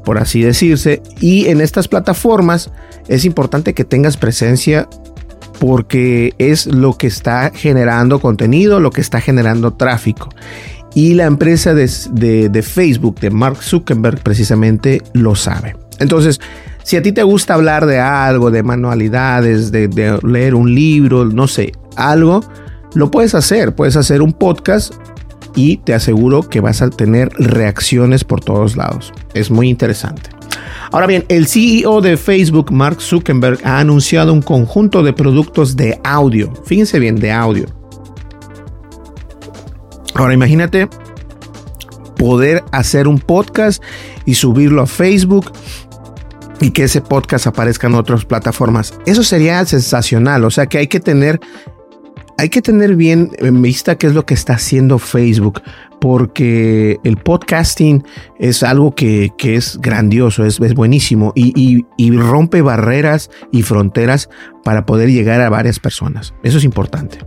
por 0.05 0.19
así 0.19 0.41
decirse. 0.41 1.03
Y 1.21 1.47
en 1.47 1.61
estas 1.61 1.89
plataformas 1.89 2.71
es 3.09 3.25
importante 3.25 3.75
que 3.75 3.85
tengas 3.85 4.17
presencia 4.17 4.89
porque 5.59 6.35
es 6.39 6.67
lo 6.67 6.97
que 6.97 7.09
está 7.09 7.51
generando 7.53 8.21
contenido, 8.21 8.79
lo 8.79 8.91
que 8.91 9.01
está 9.01 9.21
generando 9.21 9.73
tráfico. 9.75 10.29
Y 10.97 11.13
la 11.13 11.27
empresa 11.27 11.75
de, 11.75 11.87
Facebook, 12.63 13.21
de 13.21 13.29
Mark 13.29 13.63
Zuckerberg, 13.63 14.23
precisamente 14.23 15.03
lo 15.13 15.35
sabe. 15.35 15.77
Entonces, 15.99 16.41
si 16.85 16.97
a 16.97 17.03
ti 17.03 17.13
te 17.13 17.23
gusta 17.23 17.53
hablar 17.53 17.85
de 17.85 17.99
algo, 18.01 18.51
de 18.51 18.63
manualidades, 18.63 19.71
de, 19.71 19.89
de 19.89 20.19
leer 20.23 20.55
un 20.55 20.75
libro, 20.75 21.27
no 21.27 21.49
sé, 21.49 21.73
algo, 21.97 22.41
lo 22.95 23.11
puedes 23.11 23.35
hacer. 23.35 23.75
Puedes 23.75 23.95
hacer 23.95 24.23
un 24.23 24.33
podcast 24.33 24.95
y 25.55 25.77
te 25.77 25.93
aseguro 25.93 26.41
que 26.41 26.61
vas 26.61 26.81
a 26.81 26.89
tener 26.89 27.29
reacciones 27.37 28.25
por 28.25 28.41
todos 28.41 28.75
lados. 28.75 29.13
Es 29.35 29.51
muy 29.51 29.69
interesante. 29.69 30.31
Ahora 30.93 31.07
bien, 31.07 31.27
el 31.29 31.47
CEO 31.47 32.01
de 32.01 32.17
Facebook, 32.17 32.73
Mark 32.73 33.03
Zuckerberg, 33.03 33.59
ha 33.65 33.81
anunciado 33.81 34.33
un 34.33 34.41
conjunto 34.41 35.03
de 35.03 35.13
productos 35.13 35.77
de 35.77 36.01
audio. 36.05 36.55
Fíjense 36.65 36.99
bien, 36.99 37.17
de 37.17 37.33
audio. 37.33 37.67
Ahora 40.17 40.33
imagínate 40.33 40.89
poder 42.17 42.65
hacer 42.73 43.07
un 43.07 43.19
podcast 43.19 43.83
y 44.25 44.35
subirlo 44.35 44.83
a 44.83 44.87
Facebook 44.87 45.53
y 46.61 46.71
que 46.71 46.85
ese 46.85 47.03
podcast 47.03 47.47
aparezca 47.47 47.87
en 47.87 47.95
otras 47.95 48.25
plataformas. 48.25 48.95
Eso 49.05 49.23
sería 49.23 49.65
sensacional. 49.67 50.45
O 50.45 50.51
sea 50.51 50.67
que 50.67 50.79
hay 50.79 50.87
que 50.87 51.01
tener, 51.01 51.39
hay 52.39 52.49
que 52.49 52.63
tener 52.63 52.97
bien 52.97 53.31
en 53.39 53.61
vista 53.61 53.99
qué 53.99 54.07
es 54.07 54.15
lo 54.15 54.25
que 54.25 54.33
está 54.33 54.55
haciendo 54.55 54.99
Facebook, 54.99 55.61
porque 56.01 56.99
el 57.05 57.19
podcasting 57.19 58.03
es 58.39 58.63
algo 58.63 58.95
que, 58.95 59.33
es 59.39 59.79
grandioso, 59.83 60.47
es, 60.47 60.59
buenísimo 60.59 61.33
y, 61.35 61.85
y 61.99 62.11
rompe 62.17 62.63
barreras 62.63 63.31
y 63.53 63.63
fronteras 63.63 64.31
para 64.65 64.87
poder 64.87 65.11
llegar 65.11 65.43
a 65.43 65.51
varias 65.51 65.79
personas. 65.79 66.33
Eso 66.43 66.57
es 66.57 66.65
importante. 66.65 67.19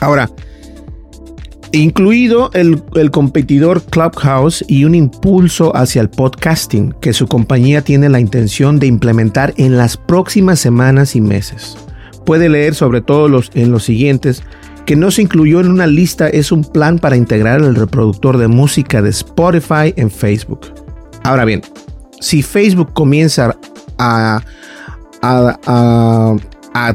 Ahora, 0.00 0.30
incluido 1.78 2.50
el, 2.52 2.82
competidor 3.10 3.82
Clubhouse 3.82 4.64
y 4.68 4.84
un 4.84 4.94
impulso 4.94 5.74
hacia 5.74 6.02
el 6.02 6.10
podcasting 6.10 6.92
que 7.00 7.12
su 7.12 7.26
compañía 7.26 7.82
tiene 7.82 8.08
la 8.08 8.20
intención 8.20 8.78
de 8.78 8.86
implementar 8.86 9.54
en 9.56 9.76
las 9.76 9.96
próximas 9.96 10.60
semanas 10.60 11.16
y 11.16 11.20
meses. 11.20 11.76
Puede 12.26 12.48
leer 12.48 12.74
sobre 12.74 13.00
todo 13.00 13.28
los, 13.28 13.50
en 13.54 13.70
los 13.70 13.84
siguientes 13.84 14.42
que 14.86 14.96
no 14.96 15.10
se 15.10 15.22
incluyó 15.22 15.60
en 15.60 15.70
una 15.70 15.86
lista 15.86 16.28
es 16.28 16.52
un 16.52 16.64
plan 16.64 16.98
para 16.98 17.16
integrar 17.16 17.60
el 17.60 17.74
reproductor 17.74 18.36
de 18.36 18.48
música 18.48 19.00
de 19.00 19.10
Spotify 19.10 19.94
en 19.96 20.10
Facebook. 20.10 20.60
Ahora 21.22 21.44
bien, 21.44 21.62
si 22.20 22.42
Facebook 22.42 22.92
comienza 22.92 23.56
a 23.98 24.42
a 25.22 26.36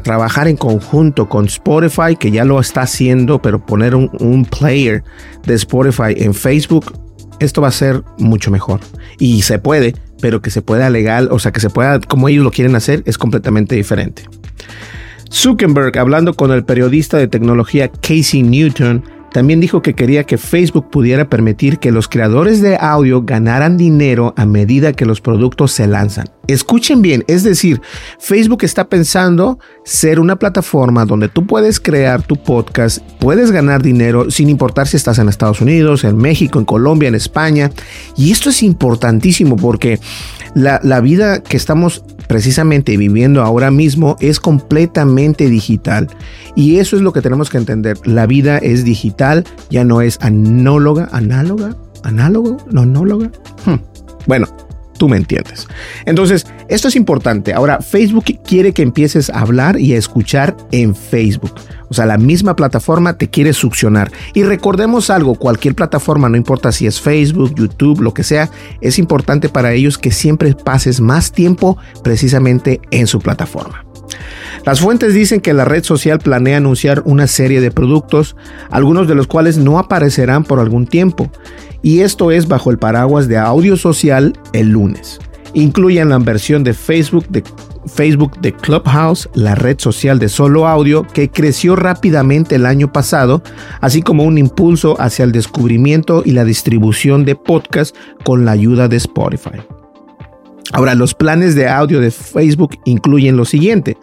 trabajar 0.02 0.48
en 0.48 0.56
conjunto 0.56 1.28
con 1.28 1.46
Spotify, 1.46 2.16
que 2.18 2.30
ya 2.30 2.44
lo 2.44 2.60
está 2.60 2.82
haciendo, 2.82 3.40
pero 3.40 3.64
poner 3.64 3.94
un, 3.94 4.44
player 4.44 5.04
de 5.46 5.54
Spotify 5.54 6.14
en 6.16 6.34
Facebook, 6.34 6.92
esto 7.40 7.62
va 7.62 7.68
a 7.68 7.72
ser 7.72 8.02
mucho 8.18 8.50
mejor. 8.50 8.80
Y 9.18 9.42
se 9.42 9.58
puede, 9.58 9.94
pero 10.20 10.42
que 10.42 10.50
se 10.50 10.62
pueda 10.62 10.90
legal, 10.90 11.28
o 11.30 11.38
sea, 11.38 11.52
que 11.52 11.60
se 11.60 11.70
pueda, 11.70 12.00
como 12.00 12.28
ellos 12.28 12.44
lo 12.44 12.50
quieren 12.50 12.74
hacer, 12.74 13.02
es 13.06 13.18
completamente 13.18 13.74
diferente. 13.74 14.24
Zuckerberg, 15.30 15.98
hablando 15.98 16.34
con 16.34 16.50
el 16.52 16.64
periodista 16.64 17.18
de 17.18 17.28
tecnología 17.28 17.88
Casey 17.88 18.42
Newton, 18.42 19.04
también 19.32 19.60
dijo 19.60 19.82
que 19.82 19.94
quería 19.94 20.24
que 20.24 20.38
Facebook 20.38 20.90
pudiera 20.90 21.28
permitir 21.28 21.78
que 21.78 21.92
los 21.92 22.08
creadores 22.08 22.62
de 22.62 22.76
audio 22.76 23.22
ganaran 23.22 23.76
dinero 23.76 24.32
a 24.36 24.46
medida 24.46 24.94
que 24.94 25.04
los 25.04 25.20
productos 25.20 25.72
se 25.72 25.86
lanzan. 25.86 26.26
Escuchen 26.48 27.02
bien, 27.02 27.24
es 27.28 27.42
decir, 27.42 27.82
Facebook 28.18 28.64
está 28.64 28.88
pensando 28.88 29.58
ser 29.84 30.18
una 30.18 30.36
plataforma 30.36 31.04
donde 31.04 31.28
tú 31.28 31.46
puedes 31.46 31.78
crear 31.78 32.22
tu 32.22 32.36
podcast, 32.36 33.00
puedes 33.20 33.50
ganar 33.50 33.82
dinero 33.82 34.30
sin 34.30 34.48
importar 34.48 34.88
si 34.88 34.96
estás 34.96 35.18
en 35.18 35.28
Estados 35.28 35.60
Unidos, 35.60 36.04
en 36.04 36.16
México, 36.16 36.58
en 36.58 36.64
Colombia, 36.64 37.08
en 37.08 37.14
España. 37.14 37.70
Y 38.16 38.32
esto 38.32 38.48
es 38.48 38.62
importantísimo 38.62 39.56
porque 39.56 40.00
la, 40.54 40.80
la 40.82 41.02
vida 41.02 41.42
que 41.42 41.58
estamos 41.58 42.02
precisamente 42.28 42.96
viviendo 42.96 43.42
ahora 43.42 43.70
mismo 43.70 44.16
es 44.18 44.40
completamente 44.40 45.50
digital. 45.50 46.08
Y 46.56 46.78
eso 46.78 46.96
es 46.96 47.02
lo 47.02 47.12
que 47.12 47.20
tenemos 47.20 47.50
que 47.50 47.58
entender. 47.58 47.98
La 48.04 48.26
vida 48.26 48.56
es 48.56 48.84
digital, 48.84 49.44
ya 49.68 49.84
no 49.84 50.00
es 50.00 50.18
anóloga, 50.22 51.10
análoga, 51.12 51.76
análogo, 52.04 52.56
no 52.70 52.82
anóloga. 52.82 53.30
Hmm. 53.66 53.76
Bueno, 54.26 54.46
Tú 54.98 55.08
me 55.08 55.16
entiendes. 55.16 55.66
Entonces, 56.04 56.46
esto 56.68 56.88
es 56.88 56.96
importante. 56.96 57.54
Ahora, 57.54 57.80
Facebook 57.80 58.24
quiere 58.44 58.72
que 58.72 58.82
empieces 58.82 59.30
a 59.30 59.40
hablar 59.40 59.78
y 59.78 59.94
a 59.94 59.98
escuchar 59.98 60.56
en 60.72 60.94
Facebook. 60.94 61.54
O 61.88 61.94
sea, 61.94 62.04
la 62.04 62.18
misma 62.18 62.56
plataforma 62.56 63.16
te 63.16 63.30
quiere 63.30 63.52
succionar. 63.52 64.10
Y 64.34 64.42
recordemos 64.42 65.08
algo, 65.08 65.36
cualquier 65.36 65.74
plataforma, 65.74 66.28
no 66.28 66.36
importa 66.36 66.72
si 66.72 66.86
es 66.86 67.00
Facebook, 67.00 67.54
YouTube, 67.54 68.00
lo 68.00 68.12
que 68.12 68.24
sea, 68.24 68.50
es 68.80 68.98
importante 68.98 69.48
para 69.48 69.72
ellos 69.72 69.98
que 69.98 70.10
siempre 70.10 70.54
pases 70.54 71.00
más 71.00 71.32
tiempo 71.32 71.78
precisamente 72.02 72.80
en 72.90 73.06
su 73.06 73.20
plataforma. 73.20 73.84
Las 74.64 74.80
fuentes 74.80 75.14
dicen 75.14 75.40
que 75.40 75.54
la 75.54 75.64
red 75.64 75.84
social 75.84 76.18
planea 76.18 76.56
anunciar 76.56 77.02
una 77.04 77.26
serie 77.26 77.60
de 77.60 77.70
productos, 77.70 78.36
algunos 78.70 79.06
de 79.06 79.14
los 79.14 79.26
cuales 79.26 79.58
no 79.58 79.78
aparecerán 79.78 80.44
por 80.44 80.60
algún 80.60 80.86
tiempo 80.86 81.30
y 81.82 82.00
esto 82.00 82.30
es 82.30 82.48
bajo 82.48 82.70
el 82.70 82.78
paraguas 82.78 83.28
de 83.28 83.38
audio 83.38 83.76
social 83.76 84.32
el 84.52 84.70
lunes. 84.70 85.18
Incluyen 85.54 86.10
la 86.10 86.18
versión 86.18 86.64
de 86.64 86.74
Facebook 86.74 87.26
de 87.28 87.42
Facebook 87.88 88.38
de 88.40 88.52
Clubhouse, 88.52 89.28
la 89.34 89.54
red 89.54 89.78
social 89.78 90.18
de 90.18 90.28
solo 90.28 90.68
audio 90.68 91.04
que 91.04 91.30
creció 91.30 91.74
rápidamente 91.74 92.56
el 92.56 92.66
año 92.66 92.92
pasado, 92.92 93.42
así 93.80 94.02
como 94.02 94.24
un 94.24 94.38
impulso 94.38 95.00
hacia 95.00 95.24
el 95.24 95.32
descubrimiento 95.32 96.22
y 96.24 96.32
la 96.32 96.44
distribución 96.44 97.24
de 97.24 97.34
podcasts 97.34 97.98
con 98.24 98.44
la 98.44 98.52
ayuda 98.52 98.88
de 98.88 98.96
Spotify. 98.96 99.60
Ahora, 100.72 100.94
los 100.94 101.14
planes 101.14 101.54
de 101.54 101.68
audio 101.68 102.00
de 102.00 102.10
Facebook 102.10 102.78
incluyen 102.84 103.36
lo 103.36 103.44
siguiente. 103.44 103.96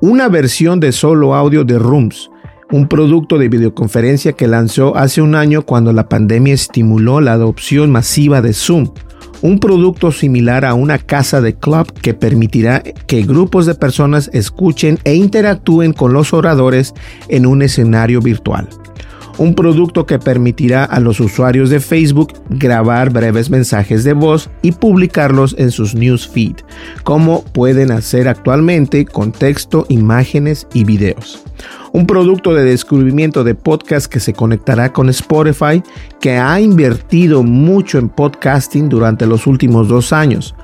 Una 0.00 0.28
versión 0.28 0.80
de 0.80 0.90
solo 0.90 1.34
audio 1.34 1.64
de 1.64 1.78
Rooms, 1.78 2.30
un 2.72 2.88
producto 2.88 3.38
de 3.38 3.48
videoconferencia 3.48 4.32
que 4.32 4.48
lanzó 4.48 4.96
hace 4.96 5.22
un 5.22 5.34
año 5.34 5.62
cuando 5.62 5.92
la 5.92 6.08
pandemia 6.08 6.54
estimuló 6.54 7.20
la 7.20 7.34
adopción 7.34 7.90
masiva 7.90 8.40
de 8.40 8.54
Zoom, 8.54 8.88
un 9.42 9.58
producto 9.58 10.10
similar 10.10 10.64
a 10.64 10.74
una 10.74 10.98
casa 10.98 11.40
de 11.40 11.54
club 11.54 11.92
que 11.92 12.14
permitirá 12.14 12.82
que 12.82 13.22
grupos 13.22 13.66
de 13.66 13.74
personas 13.74 14.30
escuchen 14.32 14.98
e 15.04 15.14
interactúen 15.14 15.92
con 15.92 16.12
los 16.12 16.32
oradores 16.32 16.94
en 17.28 17.46
un 17.46 17.62
escenario 17.62 18.20
virtual 18.20 18.68
un 19.38 19.54
producto 19.54 20.06
que 20.06 20.18
permitirá 20.18 20.84
a 20.84 21.00
los 21.00 21.20
usuarios 21.20 21.70
de 21.70 21.80
Facebook 21.80 22.32
grabar 22.50 23.10
breves 23.10 23.50
mensajes 23.50 24.04
de 24.04 24.12
voz 24.12 24.50
y 24.62 24.72
publicarlos 24.72 25.54
en 25.58 25.70
sus 25.70 25.94
newsfeed, 25.94 26.56
como 27.04 27.42
pueden 27.44 27.90
hacer 27.90 28.28
actualmente 28.28 29.04
con 29.04 29.32
texto, 29.32 29.86
imágenes 29.88 30.66
y 30.74 30.84
videos. 30.84 31.42
Un 31.92 32.06
producto 32.06 32.54
de 32.54 32.64
descubrimiento 32.64 33.44
de 33.44 33.54
podcast 33.54 34.06
que 34.06 34.20
se 34.20 34.32
conectará 34.32 34.92
con 34.92 35.10
Spotify, 35.10 35.82
que 36.20 36.38
ha 36.38 36.60
invertido 36.60 37.42
mucho 37.42 37.98
en 37.98 38.08
podcasting 38.08 38.88
durante 38.88 39.26
los 39.26 39.46
últimos 39.46 39.88
dos 39.88 40.12
años. 40.12 40.54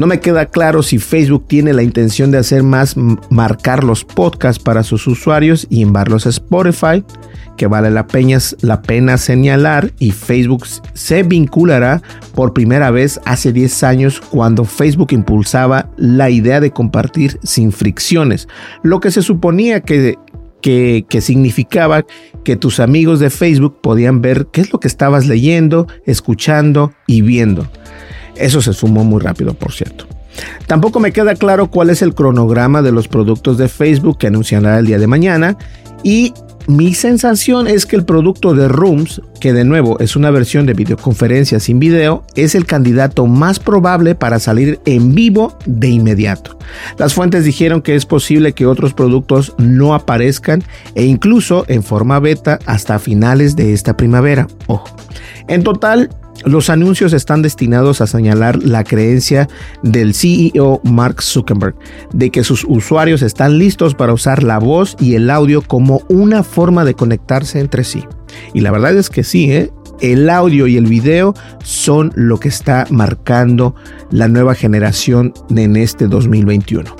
No 0.00 0.06
me 0.06 0.18
queda 0.18 0.46
claro 0.46 0.82
si 0.82 0.96
Facebook 0.96 1.44
tiene 1.46 1.74
la 1.74 1.82
intención 1.82 2.30
de 2.30 2.38
hacer 2.38 2.62
más 2.62 2.96
marcar 3.28 3.84
los 3.84 4.02
podcasts 4.02 4.62
para 4.62 4.82
sus 4.82 5.06
usuarios 5.06 5.66
y 5.68 5.82
enviarlos 5.82 6.24
a 6.24 6.30
Spotify 6.30 7.04
que 7.58 7.66
vale 7.66 7.90
la 7.90 8.06
pena, 8.06 8.38
la 8.62 8.80
pena 8.80 9.18
señalar 9.18 9.92
y 9.98 10.12
Facebook 10.12 10.66
se 10.94 11.22
vinculará 11.22 12.00
por 12.34 12.54
primera 12.54 12.90
vez 12.90 13.20
hace 13.26 13.52
10 13.52 13.82
años 13.82 14.22
cuando 14.22 14.64
Facebook 14.64 15.08
impulsaba 15.12 15.90
la 15.98 16.30
idea 16.30 16.60
de 16.60 16.70
compartir 16.70 17.38
sin 17.42 17.70
fricciones, 17.70 18.48
lo 18.82 19.00
que 19.00 19.10
se 19.10 19.20
suponía 19.20 19.82
que 19.82 20.16
que, 20.62 21.04
que, 21.08 21.20
significaba 21.22 22.04
que 22.44 22.56
tus 22.56 22.80
amigos 22.80 23.18
de 23.18 23.30
Facebook 23.30 23.80
podían 23.82 24.20
ver 24.20 24.48
qué 24.52 24.60
es 24.60 24.72
lo 24.72 24.80
que 24.80 24.88
estabas 24.88 25.26
leyendo, 25.26 25.86
escuchando 26.04 26.92
y 27.06 27.22
viendo. 27.22 27.66
Eso 28.40 28.60
se 28.62 28.72
sumó 28.72 29.04
muy 29.04 29.20
rápido, 29.20 29.54
por 29.54 29.72
cierto. 29.72 30.06
Tampoco 30.66 31.00
me 31.00 31.12
queda 31.12 31.34
claro 31.34 31.70
cuál 31.70 31.90
es 31.90 32.02
el 32.02 32.14
cronograma 32.14 32.82
de 32.82 32.92
los 32.92 33.08
productos 33.08 33.58
de 33.58 33.68
Facebook 33.68 34.18
que 34.18 34.28
anunciará 34.28 34.78
el 34.78 34.86
día 34.86 34.98
de 34.98 35.06
mañana 35.06 35.56
y 36.02 36.32
mi 36.66 36.94
sensación 36.94 37.66
es 37.66 37.84
que 37.84 37.96
el 37.96 38.04
producto 38.04 38.54
de 38.54 38.68
Rooms, 38.68 39.20
que 39.40 39.52
de 39.52 39.64
nuevo 39.64 39.98
es 39.98 40.14
una 40.14 40.30
versión 40.30 40.66
de 40.66 40.74
videoconferencia 40.74 41.58
sin 41.58 41.80
video, 41.80 42.24
es 42.36 42.54
el 42.54 42.64
candidato 42.64 43.26
más 43.26 43.58
probable 43.58 44.14
para 44.14 44.38
salir 44.38 44.78
en 44.84 45.14
vivo 45.14 45.58
de 45.66 45.88
inmediato. 45.88 46.58
Las 46.96 47.12
fuentes 47.12 47.44
dijeron 47.44 47.82
que 47.82 47.96
es 47.96 48.06
posible 48.06 48.52
que 48.52 48.66
otros 48.66 48.94
productos 48.94 49.54
no 49.58 49.94
aparezcan 49.94 50.62
e 50.94 51.04
incluso 51.06 51.64
en 51.66 51.82
forma 51.82 52.20
beta 52.20 52.60
hasta 52.66 53.00
finales 53.00 53.56
de 53.56 53.72
esta 53.72 53.96
primavera. 53.96 54.46
Ojo. 54.68 54.94
En 55.48 55.64
total, 55.64 56.10
los 56.44 56.70
anuncios 56.70 57.12
están 57.12 57.42
destinados 57.42 58.00
a 58.00 58.06
señalar 58.06 58.62
la 58.62 58.84
creencia 58.84 59.48
del 59.82 60.14
CEO 60.14 60.80
Mark 60.84 61.22
Zuckerberg 61.22 61.74
de 62.12 62.30
que 62.30 62.44
sus 62.44 62.64
usuarios 62.66 63.22
están 63.22 63.58
listos 63.58 63.94
para 63.94 64.14
usar 64.14 64.42
la 64.42 64.58
voz 64.58 64.96
y 65.00 65.14
el 65.14 65.28
audio 65.30 65.62
como 65.62 66.02
una 66.08 66.42
forma 66.42 66.84
de 66.84 66.94
conectarse 66.94 67.60
entre 67.60 67.84
sí. 67.84 68.04
Y 68.54 68.60
la 68.60 68.70
verdad 68.70 68.96
es 68.96 69.10
que 69.10 69.24
sí, 69.24 69.52
¿eh? 69.52 69.70
el 70.00 70.30
audio 70.30 70.66
y 70.66 70.76
el 70.76 70.86
video 70.86 71.34
son 71.62 72.12
lo 72.14 72.40
que 72.40 72.48
está 72.48 72.86
marcando 72.90 73.74
la 74.10 74.28
nueva 74.28 74.54
generación 74.54 75.32
en 75.54 75.76
este 75.76 76.06
2021. 76.06 76.96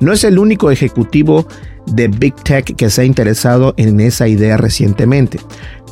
No 0.00 0.12
es 0.12 0.24
el 0.24 0.38
único 0.38 0.70
ejecutivo 0.70 1.46
de 1.86 2.08
Big 2.08 2.34
Tech 2.36 2.76
que 2.76 2.90
se 2.90 3.02
ha 3.02 3.04
interesado 3.04 3.74
en 3.76 4.00
esa 4.00 4.28
idea 4.28 4.56
recientemente. 4.56 5.40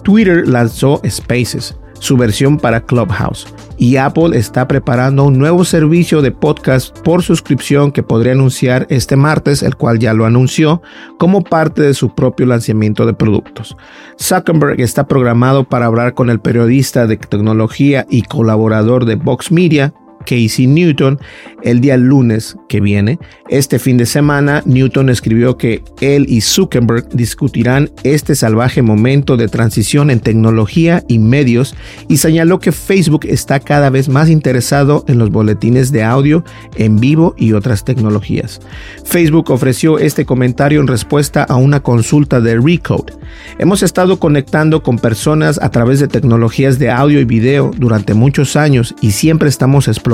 Twitter 0.03 0.47
lanzó 0.47 1.01
Spaces, 1.09 1.77
su 2.01 2.17
versión 2.17 2.59
para 2.59 2.81
Clubhouse. 2.81 3.47
Y 3.79 3.97
Apple 3.97 4.37
está 4.37 4.69
preparando 4.69 5.25
un 5.25 5.39
nuevo 5.39 5.65
servicio 5.65 6.21
de 6.21 6.33
podcast 6.33 6.99
por 7.01 7.23
suscripción 7.23 7.93
que 7.93 8.03
podría 8.03 8.33
anunciar 8.33 8.87
este 8.91 9.17
martes, 9.17 9.63
el 9.63 9.77
cual 9.77 9.99
ya 9.99 10.13
lo 10.13 10.27
anunció, 10.27 10.83
como 11.19 11.43
parte 11.43 11.83
de 11.83 11.95
su 11.95 12.15
propio 12.15 12.47
lanzamiento 12.47 13.07
de 13.07 13.15
productos. 13.15 13.77
Zuckerberg 14.21 14.81
está 14.81 15.07
programado 15.07 15.65
para 15.65 15.87
hablar 15.87 16.15
con 16.15 16.29
el 16.29 16.41
periodista 16.41 17.07
de 17.07 17.17
tecnología 17.17 18.07
y 18.11 18.23
colaborador 18.23 19.05
de 19.05 19.15
Vox 19.15 19.51
Media, 19.51 19.95
Casey 20.27 20.67
Newton 20.67 21.19
el 21.63 21.81
día 21.81 21.97
lunes 21.97 22.57
que 22.69 22.81
viene. 22.81 23.19
Este 23.49 23.79
fin 23.79 23.97
de 23.97 24.07
semana, 24.07 24.63
Newton 24.65 25.11
escribió 25.11 25.57
que 25.57 25.83
él 26.01 26.27
y 26.29 26.41
Zuckerberg 26.41 27.09
discutirán 27.11 27.91
este 28.05 28.35
salvaje 28.35 28.83
momento 28.83 29.37
de 29.37 29.49
transición 29.49 30.11
en 30.11 30.21
tecnología 30.21 31.05
y 31.09 31.19
medios 31.19 31.75
y 32.09 32.19
señaló 32.19 32.61
que 32.61 32.73
Facebook 32.73 33.23
está 33.25 33.61
cada 33.61 33.91
vez 33.91 34.09
más 34.09 34.29
interesado 34.29 35.05
en 35.09 35.19
los 35.19 35.31
boletines 35.31 35.93
de 35.93 36.03
audio 36.03 36.45
en 36.77 36.99
vivo 36.99 37.35
y 37.37 37.53
otras 37.53 37.85
tecnologías. 37.85 38.61
Facebook 39.05 39.51
ofreció 39.51 39.99
este 39.99 40.25
comentario 40.25 40.81
en 40.81 40.87
respuesta 40.87 41.43
a 41.43 41.57
una 41.57 41.81
consulta 41.81 42.41
de 42.41 42.57
Recode. 42.57 43.13
Hemos 43.59 43.83
estado 43.83 44.19
conectando 44.19 44.83
con 44.83 44.99
personas 44.99 45.61
a 45.61 45.71
través 45.71 46.01
de 46.01 46.09
tecnologías 46.09 46.79
de 46.79 46.91
audio 46.91 47.21
y 47.21 47.25
video 47.25 47.71
durante 47.77 48.15
muchos 48.15 48.57
años 48.57 48.95
y 49.01 49.13
siempre 49.13 49.49
estamos 49.49 49.89
explorando 49.89 50.10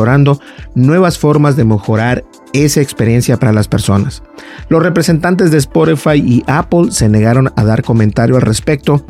nuevas 0.75 1.19
formas 1.19 1.57
de 1.57 1.65
mejorar 1.65 2.25
esa 2.53 2.81
experiencia 2.81 3.39
para 3.39 3.53
las 3.53 3.69
personas. 3.69 4.23
Los 4.69 4.83
representantes 4.83 5.51
de 5.51 5.59
Spotify 5.59 6.17
y 6.17 6.45
Apple 6.47 6.91
se 6.91 7.09
negaron 7.09 7.53
a 7.57 7.65
dar 7.65 7.83
comentario 7.83 8.37
al 8.37 8.43
respecto. 8.43 9.05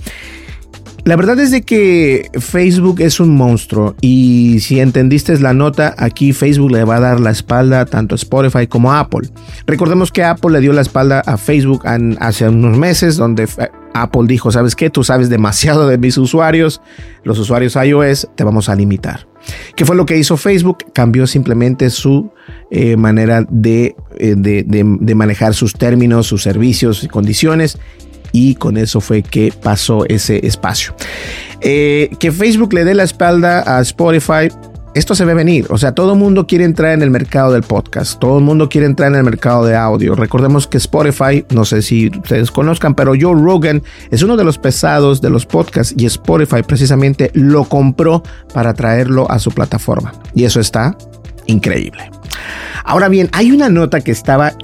La 1.07 1.14
verdad 1.14 1.38
es 1.38 1.53
de 1.53 1.62
que 1.62 2.29
Facebook 2.40 3.01
es 3.01 3.20
un 3.20 3.37
monstruo 3.37 3.94
y 4.01 4.59
si 4.59 4.81
entendiste 4.81 5.38
la 5.38 5.55
nota, 5.55 5.94
aquí 5.99 6.33
Facebook 6.33 6.72
le 6.72 6.83
va 6.83 6.96
a 6.96 7.01
dar 7.01 7.20
la 7.20 7.31
espalda 7.31 7.87
tanto 7.87 8.16
a 8.16 8.16
Spotify 8.16 8.66
como 8.66 8.92
a 8.92 8.99
Apple. 8.99 9.29
Recordemos 9.68 10.11
que 10.11 10.25
Apple 10.25 10.51
le 10.51 10.61
dio 10.61 10.72
la 10.72 10.81
espalda 10.81 11.20
a 11.20 11.37
Facebook 11.37 11.85
hace 12.18 12.49
unos 12.49 12.77
meses 12.77 13.16
donde 13.16 13.46
Apple 13.94 14.22
dijo, 14.27 14.51
¿sabes 14.51 14.75
qué? 14.75 14.90
Tú 14.90 15.05
sabes 15.05 15.29
demasiado 15.29 15.87
de 15.87 15.96
mis 15.96 16.18
usuarios, 16.18 16.81
los 17.22 17.38
usuarios 17.38 17.77
iOS, 17.77 18.29
te 18.35 18.42
vamos 18.42 18.68
a 18.68 18.75
limitar. 18.75 19.29
¿Qué 19.74 19.85
fue 19.85 19.96
lo 19.96 20.06
que 20.06 20.16
hizo 20.16 20.37
Facebook? 20.37 20.78
Cambió 20.92 21.26
simplemente 21.26 21.90
su 21.90 22.30
eh, 22.70 22.96
manera 22.96 23.46
eh, 23.64 23.94
de, 24.18 24.64
de, 24.66 25.14
manejar 25.14 25.54
sus 25.54 25.74
términos, 25.74 26.26
sus 26.26 26.42
servicios 26.42 27.04
y 27.04 27.09
condiciones. 27.09 27.78
Y 28.32 28.56
con 28.56 28.76
eso 28.76 29.00
fue 29.00 29.22
que 29.22 29.52
pasó 29.62 30.04
ese 30.06 30.46
espacio. 30.46 30.94
Eh, 31.61 32.11
que 32.18 32.32
Facebook 32.32 32.72
le 32.74 32.85
dé 32.85 32.94
la 32.94 33.04
espalda 33.04 33.78
a 33.78 33.80
Spotify 33.80 34.48
esto 34.96 35.14
se 35.14 35.26
ve 35.26 35.35
venir. 35.35 35.66
O 35.68 35.76
sea, 35.76 35.92
todo 35.92 36.14
el 36.14 36.18
mundo 36.18 36.46
quiere 36.46 36.64
entrar 36.64 36.92
en 36.92 37.02
el 37.02 37.11
mercado 37.11 37.52
del 37.52 37.62
podcast. 37.62 38.18
Todo 38.18 38.38
el 38.38 38.44
mundo 38.44 38.70
quiere 38.70 38.87
entrar 38.87 39.11
en 39.11 39.18
el 39.18 39.24
mercado 39.24 39.66
de 39.66 39.76
audio. 39.76 40.14
Recordemos 40.14 40.66
que 40.66 40.78
Spotify, 40.78 41.44
no 41.50 41.66
sé 41.66 41.82
si 41.82 42.09
ustedes 42.09 42.50
conozcan, 42.50 42.94
pero 42.94 43.12
Joe 43.12 43.35
Rogan 43.35 43.82
es 44.11 44.22
uno 44.22 44.38
de 44.38 44.44
los 44.44 44.56
pesados 44.56 45.20
de 45.20 45.28
los 45.28 45.44
podcasts 45.44 45.94
y 45.98 46.06
Spotify 46.06 46.62
precisamente 46.66 47.30
lo 47.35 47.64
compró 47.64 48.22
para 48.54 48.72
traerlo 48.72 49.30
a 49.30 49.38
su 49.38 49.50
plataforma. 49.50 50.14
Y 50.35 50.44
eso 50.44 50.61
está 50.61 50.96
increíble. 51.44 52.11
Ahora 52.82 53.09
bien, 53.09 53.28
hay 53.32 53.52
una 53.52 53.68
nota 53.68 54.00
que 54.00 54.12
estaba 54.12 54.54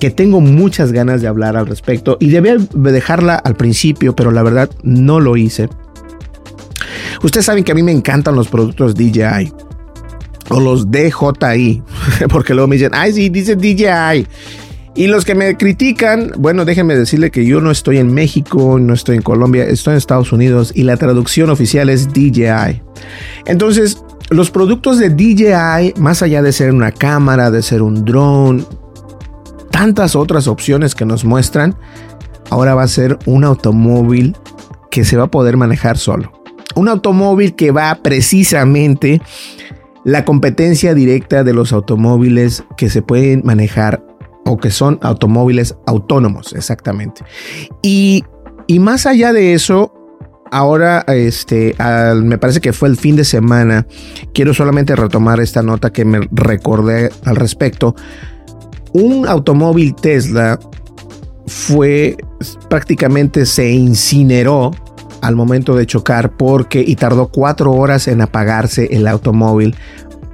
que 0.00 0.10
tengo 0.10 0.40
muchas 0.40 0.90
ganas 0.90 1.20
de 1.20 1.28
hablar 1.28 1.54
al 1.54 1.66
respecto 1.66 2.16
y 2.18 2.30
debía 2.30 2.56
dejarla 2.72 3.34
al 3.34 3.56
principio, 3.56 4.16
pero 4.16 4.30
la 4.30 4.42
verdad 4.42 4.70
no 4.82 5.20
lo 5.20 5.36
hice. 5.36 5.68
Ustedes 7.22 7.44
saben 7.44 7.62
que 7.62 7.72
a 7.72 7.74
mí 7.74 7.82
me 7.82 7.92
encantan 7.92 8.34
los 8.34 8.48
productos 8.48 8.94
DJI 8.94 9.52
o 10.50 10.60
los 10.60 10.90
DJI, 10.90 11.82
porque 12.28 12.54
luego 12.54 12.68
me 12.68 12.76
dicen, 12.76 12.92
ay, 12.94 13.12
sí, 13.12 13.28
dice 13.28 13.56
DJI. 13.56 14.26
Y 14.94 15.06
los 15.06 15.24
que 15.24 15.34
me 15.34 15.56
critican, 15.56 16.32
bueno, 16.36 16.66
déjenme 16.66 16.94
decirle 16.94 17.30
que 17.30 17.46
yo 17.46 17.62
no 17.62 17.70
estoy 17.70 17.96
en 17.96 18.12
México, 18.12 18.78
no 18.78 18.92
estoy 18.92 19.16
en 19.16 19.22
Colombia, 19.22 19.64
estoy 19.64 19.92
en 19.92 19.98
Estados 19.98 20.32
Unidos 20.32 20.70
y 20.74 20.82
la 20.82 20.98
traducción 20.98 21.48
oficial 21.48 21.88
es 21.88 22.12
DJI. 22.12 22.82
Entonces, 23.46 24.04
los 24.28 24.50
productos 24.50 24.98
de 24.98 25.08
DJI, 25.08 25.94
más 25.98 26.22
allá 26.22 26.42
de 26.42 26.52
ser 26.52 26.72
una 26.72 26.92
cámara, 26.92 27.50
de 27.50 27.62
ser 27.62 27.80
un 27.80 28.04
drone, 28.04 28.64
tantas 29.70 30.14
otras 30.14 30.46
opciones 30.46 30.94
que 30.94 31.06
nos 31.06 31.24
muestran, 31.24 31.74
ahora 32.50 32.74
va 32.74 32.82
a 32.82 32.88
ser 32.88 33.18
un 33.24 33.44
automóvil 33.44 34.36
que 34.90 35.04
se 35.04 35.16
va 35.16 35.24
a 35.24 35.30
poder 35.30 35.56
manejar 35.56 35.96
solo. 35.96 36.32
Un 36.74 36.88
automóvil 36.88 37.54
que 37.54 37.70
va 37.70 37.98
precisamente 38.02 39.22
la 40.04 40.24
competencia 40.24 40.94
directa 40.94 41.44
de 41.44 41.52
los 41.52 41.72
automóviles 41.72 42.64
que 42.76 42.90
se 42.90 43.02
pueden 43.02 43.42
manejar 43.44 44.04
o 44.44 44.56
que 44.58 44.70
son 44.70 44.98
automóviles 45.02 45.76
autónomos, 45.86 46.52
exactamente. 46.52 47.22
Y, 47.82 48.24
más 48.80 49.06
allá 49.06 49.32
de 49.32 49.52
eso, 49.54 49.92
ahora, 50.50 51.04
este, 51.08 51.76
me 52.16 52.38
parece 52.38 52.60
que 52.60 52.72
fue 52.72 52.88
el 52.88 52.96
fin 52.96 53.16
de 53.16 53.24
semana, 53.24 53.86
quiero 54.34 54.54
solamente 54.54 54.96
retomar 54.96 55.40
esta 55.40 55.62
nota 55.62 55.92
que 55.92 56.04
me 56.04 56.20
recordé 56.32 57.10
al 57.24 57.36
respecto. 57.36 57.94
Un 58.92 59.26
automóvil 59.28 59.94
Tesla 59.94 60.58
fue 61.46 62.16
prácticamente 62.68 63.46
se 63.46 63.70
incineró 63.70 64.72
al 65.22 65.36
momento 65.36 65.74
de 65.74 65.86
chocar 65.86 66.36
porque 66.36 66.84
y 66.86 66.96
tardó 66.96 67.28
cuatro 67.28 67.72
horas 67.72 68.08
en 68.08 68.20
apagarse 68.20 68.88
el 68.90 69.06
automóvil 69.06 69.74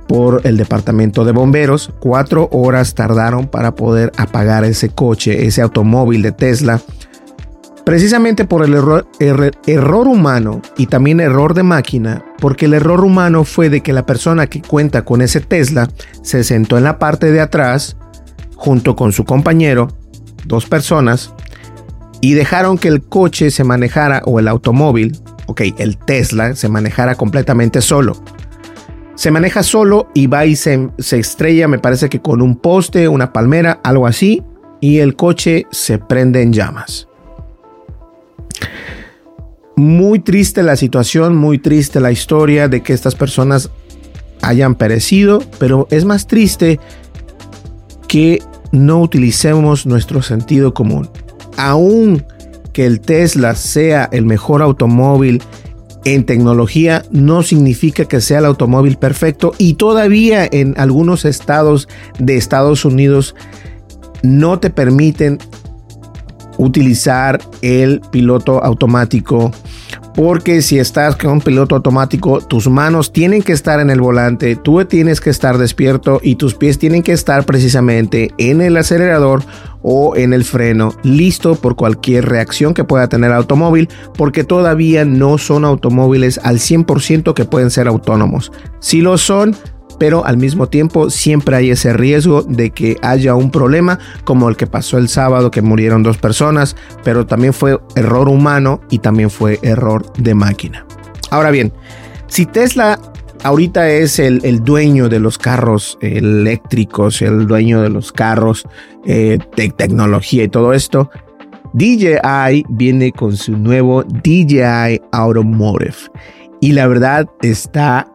por 0.09 0.40
el 0.44 0.57
departamento 0.57 1.24
de 1.24 1.33
bomberos. 1.33 1.92
Cuatro 2.01 2.48
horas 2.51 2.94
tardaron 2.94 3.46
para 3.46 3.74
poder 3.74 4.11
apagar 4.16 4.64
ese 4.64 4.88
coche, 4.88 5.46
ese 5.46 5.62
automóvil 5.62 6.22
de 6.22 6.33
Tesla. 6.33 6.81
Precisamente 7.85 8.44
por 8.44 8.64
el 8.64 8.74
error, 8.74 9.07
error 9.66 10.09
humano 10.09 10.61
y 10.77 10.87
también 10.87 11.20
error 11.20 11.55
de 11.55 11.62
máquina, 11.62 12.24
porque 12.38 12.66
el 12.66 12.74
error 12.74 13.03
humano 13.03 13.44
fue 13.44 13.70
de 13.70 13.81
que 13.81 13.94
la 13.94 14.05
persona 14.05 14.46
que 14.46 14.61
cuenta 14.61 15.05
con 15.05 15.22
ese 15.22 15.40
Tesla 15.40 15.88
se 16.22 16.44
sentó 16.44 16.77
en 16.77 16.85
la 16.85 16.98
parte 16.98 17.33
de 17.33 17.40
atrás 17.40 17.96
junto 18.57 18.94
con 18.94 19.12
su 19.12 19.24
compañero, 19.24 19.88
dos 20.44 20.66
personas, 20.66 21.33
y 22.21 22.35
dejaron 22.35 22.79
que 22.79 22.89
el 22.89 23.03
coche 23.03 23.51
se 23.51 23.65
manejara 23.65 24.23
o 24.25 24.39
el 24.39 24.49
automóvil, 24.49 25.17
ok, 25.47 25.63
el 25.79 25.97
Tesla 25.97 26.55
se 26.55 26.69
manejara 26.69 27.15
completamente 27.15 27.81
solo. 27.81 28.17
Se 29.15 29.31
maneja 29.31 29.63
solo 29.63 30.09
y 30.15 30.27
va 30.27 30.47
y 30.47 30.55
se, 30.55 30.91
estrella, 30.99 31.69
me 31.69 31.79
parece 31.79 32.09
que 32.09 32.21
con 32.21 32.41
un 32.41 32.57
poste, 32.57 33.09
una 33.09 33.33
palmera, 33.33 33.81
algo 33.83 34.07
así, 34.07 34.43
y 34.81 34.99
el 34.99 35.17
coche 35.17 35.67
se 35.71 35.99
prende 35.99 36.43
en 36.43 36.53
llamas. 36.53 37.09
Muy 39.77 40.21
triste 40.21 40.63
la 40.63 40.77
situación, 40.77 41.37
muy 41.37 41.59
triste 41.59 42.01
la 42.01 42.11
historia 42.11 42.69
de 42.69 42.83
que 42.83 42.93
estas 42.93 43.15
personas 43.15 43.71
hayan 44.43 44.75
perecido, 44.75 45.43
pero 45.59 45.87
es 45.91 46.05
más 46.05 46.27
triste 46.27 46.79
que 48.09 48.41
no 48.71 49.01
utilicemos 49.01 49.87
nuestro 49.87 50.23
sentido 50.23 50.75
común 50.75 51.09
aún 51.59 52.25
que 52.73 52.87
el 52.87 53.01
Tesla 53.01 53.55
sea 53.55 54.09
el 54.12 54.25
mejor 54.25 54.62
automóvil 54.62 55.42
en 56.05 56.25
tecnología, 56.25 57.05
no 57.11 57.42
significa 57.42 58.05
que 58.07 58.21
sea 58.21 58.38
el 58.38 58.47
automóvil 58.47 58.97
perfecto. 58.97 59.53
Y 59.59 59.75
todavía 59.75 60.49
en 60.51 60.75
algunos 60.79 61.25
estados 61.25 61.88
de 62.18 62.37
Estados 62.37 62.85
Unidos 62.85 63.35
no 64.23 64.59
te 64.59 64.71
permiten 64.71 65.38
utilizar 66.59 67.40
el 67.62 68.01
piloto 68.11 68.62
automático 68.62 69.51
porque 70.18 70.62
si 70.62 70.81
estás 70.81 71.14
con 71.14 71.31
un 71.31 71.40
piloto 71.40 71.77
automático, 71.77 72.40
tus 72.40 72.68
manos 72.68 73.12
tienen 73.12 73.40
que 73.40 73.53
estar 73.53 73.79
en 73.79 73.88
el 73.88 74.01
volante, 74.01 74.57
tú 74.57 74.85
tienes 74.85 75.21
que 75.21 75.31
estar 75.31 75.59
despierto 75.59 76.18
y 76.21 76.35
tus 76.35 76.57
pies 76.57 76.77
tienen 76.77 77.05
que 77.05 77.12
estar 77.12 77.44
precisamente 77.47 78.33
en 78.37 78.61
el 78.61 78.77
acelerador 78.77 79.44
o 79.81 80.16
en 80.16 80.33
el 80.33 80.42
freno, 80.42 80.92
listo 81.05 81.55
por 81.55 81.77
cualquier 81.77 82.29
reacción 82.29 82.75
que 82.75 82.83
pueda 82.83 83.09
tener 83.09 83.31
el 83.31 83.37
automóvil, 83.37 83.88
porque 84.16 84.42
todavía 84.42 85.05
no 85.05 85.38
son 85.38 85.64
automóviles 85.64 86.40
al 86.42 86.59
100% 86.59 87.33
que 87.33 87.44
pueden 87.44 87.71
ser 87.71 87.87
autónomos. 87.87 88.51
Si 88.81 89.01
lo 89.01 89.18
son, 89.18 89.55
pero 89.99 90.25
al 90.25 90.37
mismo 90.37 90.69
tiempo 90.69 91.11
siempre 91.11 91.57
hay 91.57 91.71
ese 91.71 91.93
riesgo 91.93 92.43
de 92.43 92.71
que 92.71 92.97
haya 93.03 93.35
un 93.35 93.51
problema 93.51 93.99
como 94.25 94.49
el 94.49 94.57
que 94.57 94.67
pasó 94.67 94.99
el 94.99 95.09
sábado 95.09 95.51
que 95.51 95.63
murieron 95.63 96.03
dos 96.03 96.19
personas, 96.19 96.77
pero 97.05 97.27
también 97.27 97.53
fue 97.53 97.79
error 97.97 98.29
humano 98.29 98.81
y 98.91 98.99
también 98.99 99.31
fue 99.31 99.59
error 99.63 100.13
de 100.15 100.35
máquina. 100.35 100.87
Ahora 101.31 101.51
bien, 101.51 101.73
si 102.27 102.47
Tesla 102.47 102.99
ahorita 103.43 103.89
es 103.91 104.19
el, 104.19 104.65
dueño 104.65 105.09
de 105.09 105.21
los 105.21 105.39
carros 105.39 105.99
eléctricos, 106.01 107.23
el 107.23 107.47
dueño 107.47 107.83
de 107.83 107.91
los 107.91 108.13
carros 108.13 108.67
eh, 109.07 109.39
de 109.57 109.71
tecnología 109.71 110.45
y 110.45 110.49
todo 110.49 110.73
esto, 110.73 111.11
DJI 111.75 112.65
viene 112.69 113.13
con 113.13 113.37
su 113.37 113.57
nuevo 113.57 114.03
DJI 114.03 115.03
Automotive 115.13 115.97
y 116.61 116.73
la 116.73 116.87
verdad 116.87 117.29
está 117.43 118.11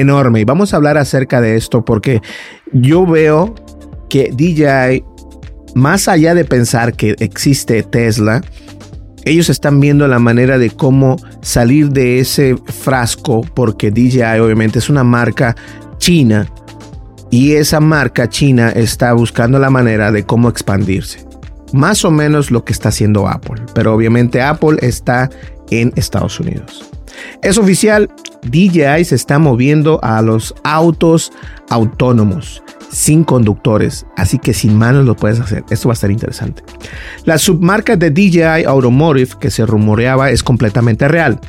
enorme. 0.00 0.40
Y 0.40 0.44
vamos 0.44 0.72
a 0.72 0.76
hablar 0.76 0.98
acerca 0.98 1.40
de 1.40 1.56
esto 1.56 1.84
porque 1.84 2.20
yo 2.72 3.06
veo 3.06 3.54
que 4.08 4.30
DJI, 4.32 5.04
más 5.74 6.08
allá 6.08 6.34
de 6.34 6.44
pensar 6.44 6.94
que 6.94 7.16
existe 7.18 7.82
Tesla, 7.82 8.42
ellos 9.24 9.48
están 9.48 9.80
viendo 9.80 10.06
la 10.06 10.18
manera 10.18 10.58
de 10.58 10.70
cómo 10.70 11.16
salir 11.40 11.90
de 11.90 12.20
ese 12.20 12.56
frasco 12.56 13.40
porque 13.54 13.90
DJI 13.90 14.40
obviamente 14.40 14.78
es 14.78 14.90
una 14.90 15.04
marca 15.04 15.56
china 15.98 16.46
y 17.30 17.54
esa 17.54 17.80
marca 17.80 18.28
china 18.28 18.70
está 18.70 19.12
buscando 19.12 19.58
la 19.58 19.70
manera 19.70 20.12
de 20.12 20.24
cómo 20.24 20.48
expandirse. 20.48 21.26
Más 21.72 22.04
o 22.04 22.10
menos 22.10 22.50
lo 22.50 22.64
que 22.64 22.72
está 22.72 22.90
haciendo 22.90 23.26
Apple, 23.26 23.62
pero 23.74 23.94
obviamente 23.94 24.40
Apple 24.40 24.76
está 24.82 25.30
en 25.70 25.92
Estados 25.96 26.38
Unidos. 26.38 26.93
Es 27.42 27.58
oficial, 27.58 28.10
DJI 28.42 29.04
se 29.04 29.14
está 29.14 29.38
moviendo 29.38 30.00
a 30.02 30.22
los 30.22 30.54
autos 30.64 31.32
autónomos 31.70 32.62
sin 32.90 33.24
conductores, 33.24 34.06
así 34.16 34.38
que 34.38 34.54
sin 34.54 34.76
manos 34.78 35.04
lo 35.04 35.16
puedes 35.16 35.40
hacer. 35.40 35.64
Esto 35.70 35.88
va 35.88 35.92
a 35.92 35.94
estar 35.94 36.10
interesante. 36.10 36.62
La 37.24 37.38
submarca 37.38 37.96
de 37.96 38.10
DJI 38.10 38.64
Automotive 38.66 39.32
que 39.40 39.50
se 39.50 39.66
rumoreaba 39.66 40.30
es 40.30 40.42
completamente 40.42 41.08
real. 41.08 41.40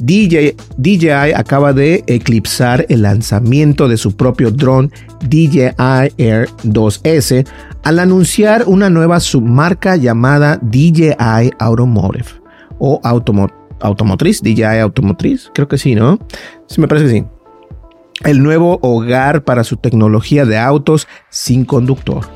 DJI, 0.00 1.32
acaba 1.36 1.72
de 1.72 2.02
eclipsar 2.06 2.86
el 2.88 3.02
lanzamiento 3.02 3.88
de 3.88 3.96
su 3.96 4.16
propio 4.16 4.50
dron 4.50 4.90
DJI 5.28 5.74
Air 6.16 6.48
2S 6.64 7.46
al 7.84 7.98
anunciar 7.98 8.64
una 8.66 8.88
nueva 8.90 9.20
submarca 9.20 9.96
llamada 9.96 10.58
DJI 10.62 11.52
Automotive 11.58 12.26
o 12.78 13.00
Automotriz, 13.82 14.42
DJI 14.42 14.78
Automotriz, 14.80 15.50
creo 15.54 15.68
que 15.68 15.78
sí, 15.78 15.94
¿no? 15.94 16.18
Sí, 16.66 16.80
me 16.80 16.88
parece 16.88 17.06
que 17.06 17.12
sí 17.12 17.24
el 18.24 18.42
nuevo 18.42 18.78
hogar 18.82 19.44
para 19.44 19.64
su 19.64 19.76
tecnología 19.76 20.44
de 20.44 20.58
autos 20.58 21.08
sin 21.30 21.64
conductor. 21.64 22.26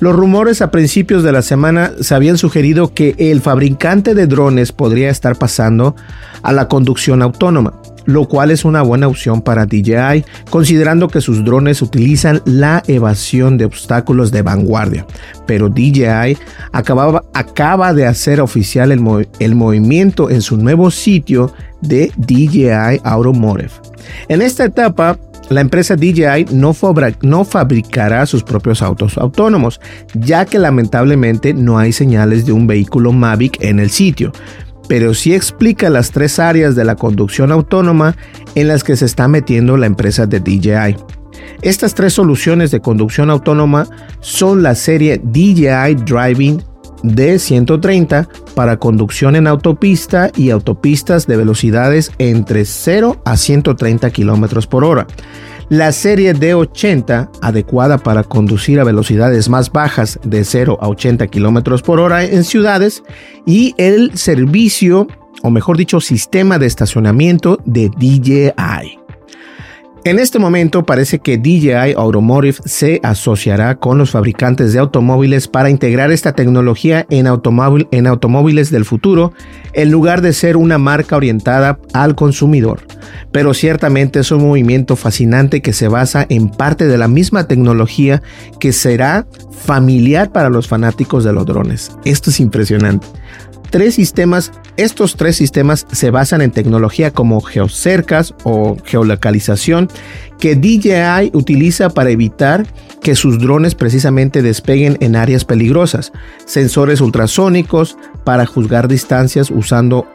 Los 0.00 0.14
rumores 0.14 0.60
a 0.60 0.70
principios 0.70 1.22
de 1.22 1.32
la 1.32 1.42
semana 1.42 1.92
se 2.00 2.14
habían 2.14 2.36
sugerido 2.36 2.94
que 2.94 3.14
el 3.18 3.40
fabricante 3.40 4.14
de 4.14 4.26
drones 4.26 4.72
podría 4.72 5.10
estar 5.10 5.36
pasando 5.36 5.94
a 6.42 6.52
la 6.52 6.68
conducción 6.68 7.22
autónoma, 7.22 7.80
lo 8.06 8.26
cual 8.28 8.50
es 8.50 8.64
una 8.64 8.82
buena 8.82 9.08
opción 9.08 9.42
para 9.42 9.66
DJI, 9.66 10.24
considerando 10.50 11.08
que 11.08 11.20
sus 11.20 11.44
drones 11.44 11.82
utilizan 11.82 12.42
la 12.44 12.82
evasión 12.86 13.58
de 13.58 13.64
obstáculos 13.64 14.30
de 14.30 14.42
vanguardia. 14.42 15.06
Pero 15.46 15.68
DJI 15.68 16.36
acaba 16.72 17.94
de 17.94 18.06
hacer 18.06 18.40
oficial 18.40 18.92
el, 18.92 19.54
movimiento 19.54 20.30
en 20.30 20.42
su 20.42 20.56
nuevo 20.56 20.90
sitio 20.90 21.52
de 21.80 22.12
DJI 22.16 23.00
Automotive. 23.04 23.70
En 24.28 24.42
esta 24.42 24.64
etapa, 24.64 25.18
la 25.50 25.60
empresa 25.60 25.94
DJI 25.96 26.46
no, 26.52 26.72
fabricará 27.44 28.26
sus 28.26 28.42
propios 28.42 28.80
autos 28.80 29.18
autónomos, 29.18 29.80
ya 30.14 30.46
que 30.46 30.58
lamentablemente 30.58 31.52
no 31.52 31.78
hay 31.78 31.92
señales 31.92 32.46
de 32.46 32.52
un 32.52 32.66
vehículo 32.66 33.12
Mavic 33.12 33.62
en 33.62 33.78
el 33.78 33.90
sitio, 33.90 34.32
pero 34.88 35.14
sí 35.14 35.34
explica 35.34 35.90
las 35.90 36.10
tres 36.10 36.38
áreas 36.38 36.74
de 36.74 36.84
la 36.84 36.96
conducción 36.96 37.52
autónoma 37.52 38.16
en 38.54 38.68
las 38.68 38.84
que 38.84 38.96
se 38.96 39.04
está 39.04 39.28
metiendo 39.28 39.76
la 39.76 39.86
empresa 39.86 40.26
de 40.26 40.40
DJI. 40.40 40.96
Estas 41.62 41.94
tres 41.94 42.12
soluciones 42.12 42.70
de 42.70 42.80
conducción 42.80 43.30
autónoma 43.30 43.86
son 44.20 44.62
la 44.62 44.74
serie 44.74 45.20
DJI 45.22 45.94
Driving 46.04 46.62
de 47.02 47.38
130 47.38 48.28
para 48.54 48.78
conducción 48.78 49.36
en 49.36 49.46
autopista 49.46 50.30
y 50.34 50.50
autopistas 50.50 51.26
de 51.26 51.36
velocidades 51.36 52.12
entre 52.18 52.64
0 52.64 53.20
a 53.24 53.36
130 53.36 54.10
km 54.10 54.66
por 54.66 54.84
hora. 54.84 55.06
La 55.68 55.92
serie 55.92 56.34
D80, 56.34 57.30
adecuada 57.40 57.98
para 57.98 58.22
conducir 58.22 58.80
a 58.80 58.84
velocidades 58.84 59.48
más 59.48 59.72
bajas 59.72 60.18
de 60.24 60.44
0 60.44 60.78
a 60.80 60.88
80 60.88 61.26
km 61.28 61.82
por 61.82 62.00
hora 62.00 62.24
en 62.24 62.44
ciudades. 62.44 63.02
Y 63.46 63.74
el 63.78 64.16
servicio, 64.16 65.06
o 65.42 65.50
mejor 65.50 65.76
dicho, 65.76 66.00
sistema 66.00 66.58
de 66.58 66.66
estacionamiento 66.66 67.58
de 67.64 67.88
DJI. 67.88 69.03
En 70.06 70.18
este 70.18 70.38
momento 70.38 70.84
parece 70.84 71.18
que 71.20 71.38
DJI 71.38 71.94
Automotive 71.96 72.58
se 72.66 73.00
asociará 73.02 73.76
con 73.76 73.96
los 73.96 74.10
fabricantes 74.10 74.74
de 74.74 74.78
automóviles 74.78 75.48
para 75.48 75.70
integrar 75.70 76.12
esta 76.12 76.34
tecnología 76.34 77.06
en, 77.08 77.26
en 77.26 78.06
automóviles 78.06 78.70
del 78.70 78.84
futuro 78.84 79.32
en 79.72 79.90
lugar 79.90 80.20
de 80.20 80.34
ser 80.34 80.58
una 80.58 80.76
marca 80.76 81.16
orientada 81.16 81.78
al 81.94 82.14
consumidor. 82.16 82.82
Pero 83.32 83.54
ciertamente 83.54 84.20
es 84.20 84.30
un 84.30 84.42
movimiento 84.42 84.94
fascinante 84.94 85.62
que 85.62 85.72
se 85.72 85.88
basa 85.88 86.26
en 86.28 86.50
parte 86.50 86.86
de 86.86 86.98
la 86.98 87.08
misma 87.08 87.48
tecnología 87.48 88.22
que 88.60 88.74
será 88.74 89.26
familiar 89.52 90.32
para 90.32 90.50
los 90.50 90.68
fanáticos 90.68 91.24
de 91.24 91.32
los 91.32 91.46
drones. 91.46 91.92
Esto 92.04 92.28
es 92.28 92.40
impresionante 92.40 93.06
tres 93.74 93.96
sistemas. 93.96 94.52
Estos 94.76 95.16
tres 95.16 95.34
sistemas 95.34 95.84
se 95.90 96.12
basan 96.12 96.42
en 96.42 96.52
tecnología 96.52 97.10
como 97.10 97.40
geocercas 97.40 98.32
o 98.44 98.76
geolocalización 98.84 99.88
que 100.38 100.54
DJI 100.54 101.36
utiliza 101.36 101.90
para 101.90 102.10
evitar 102.10 102.68
que 103.02 103.16
sus 103.16 103.40
drones 103.40 103.74
precisamente 103.74 104.42
despeguen 104.42 104.96
en 105.00 105.16
áreas 105.16 105.44
peligrosas, 105.44 106.12
sensores 106.46 107.00
ultrasónicos 107.00 107.98
para 108.22 108.46
juzgar 108.46 108.86
distancias 108.86 109.50
usando 109.50 110.06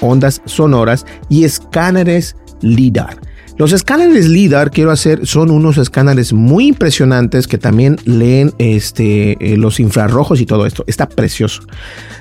ondas 0.00 0.42
sonoras 0.44 1.06
y 1.28 1.44
escáneres 1.44 2.34
LIDAR. 2.62 3.16
Los 3.58 3.72
escáneres 3.72 4.28
LIDAR, 4.28 4.70
quiero 4.70 4.90
hacer, 4.90 5.26
son 5.26 5.50
unos 5.50 5.78
escáneres 5.78 6.32
muy 6.32 6.68
impresionantes 6.68 7.46
que 7.46 7.58
también 7.58 7.98
leen 8.04 8.52
este, 8.58 9.36
eh, 9.40 9.56
los 9.56 9.78
infrarrojos 9.78 10.40
y 10.40 10.46
todo 10.46 10.66
esto. 10.66 10.84
Está 10.86 11.08
precioso. 11.08 11.62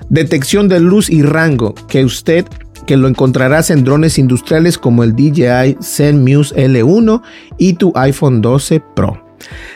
Detección 0.09 0.67
de 0.67 0.79
luz 0.79 1.09
y 1.09 1.21
rango, 1.21 1.73
que 1.87 2.03
usted 2.03 2.45
que 2.85 2.97
lo 2.97 3.07
encontrarás 3.07 3.69
en 3.69 3.83
drones 3.83 4.17
industriales 4.17 4.77
como 4.77 5.03
el 5.03 5.15
DJI 5.15 5.77
Zenmuse 5.81 6.55
L1 6.55 7.21
y 7.57 7.73
tu 7.73 7.93
iPhone 7.95 8.41
12 8.41 8.81
Pro. 8.95 9.30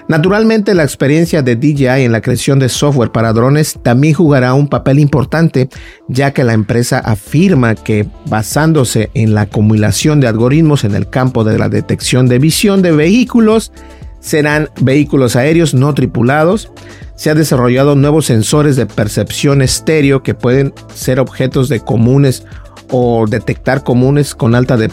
Naturalmente, 0.08 0.73
la 0.73 0.84
experiencia 0.84 1.41
de 1.41 1.56
DJI 1.56 2.04
en 2.04 2.12
la 2.12 2.21
creación 2.21 2.60
de 2.60 2.69
software 2.69 3.12
para 3.12 3.34
drones 3.34 3.80
también 3.82 4.13
jugará 4.13 4.54
un 4.54 4.67
papel 4.67 4.99
importante, 4.99 5.69
ya 6.08 6.32
que 6.32 6.43
la 6.43 6.54
empresa 6.54 6.99
afirma 6.99 7.75
que 7.75 8.08
basándose 8.28 9.10
en 9.13 9.34
la 9.34 9.41
acumulación 9.41 10.19
de 10.19 10.28
algoritmos 10.28 10.84
en 10.84 10.95
el 10.95 11.10
campo 11.10 11.43
de 11.43 11.58
la 11.58 11.69
detección 11.69 12.28
de 12.28 12.39
visión 12.39 12.82
de 12.82 12.91
vehículos, 12.91 13.71
serán 14.19 14.69
vehículos 14.82 15.36
aéreos 15.36 15.73
no 15.73 15.93
tripulados. 15.93 16.71
Se 17.15 17.30
han 17.30 17.38
desarrollado 17.38 17.95
nuevos 17.95 18.25
sensores 18.25 18.75
de 18.75 18.88
percepción 18.88 19.62
estéreo 19.62 20.23
que 20.23 20.34
pueden 20.34 20.73
ser 20.93 21.19
objetos 21.19 21.69
de 21.69 21.80
comunes 21.80 22.43
o 22.89 23.25
detectar 23.28 23.84
comunes 23.84 24.36
con 24.36 24.56
alta 24.56 24.78
de 24.78 24.89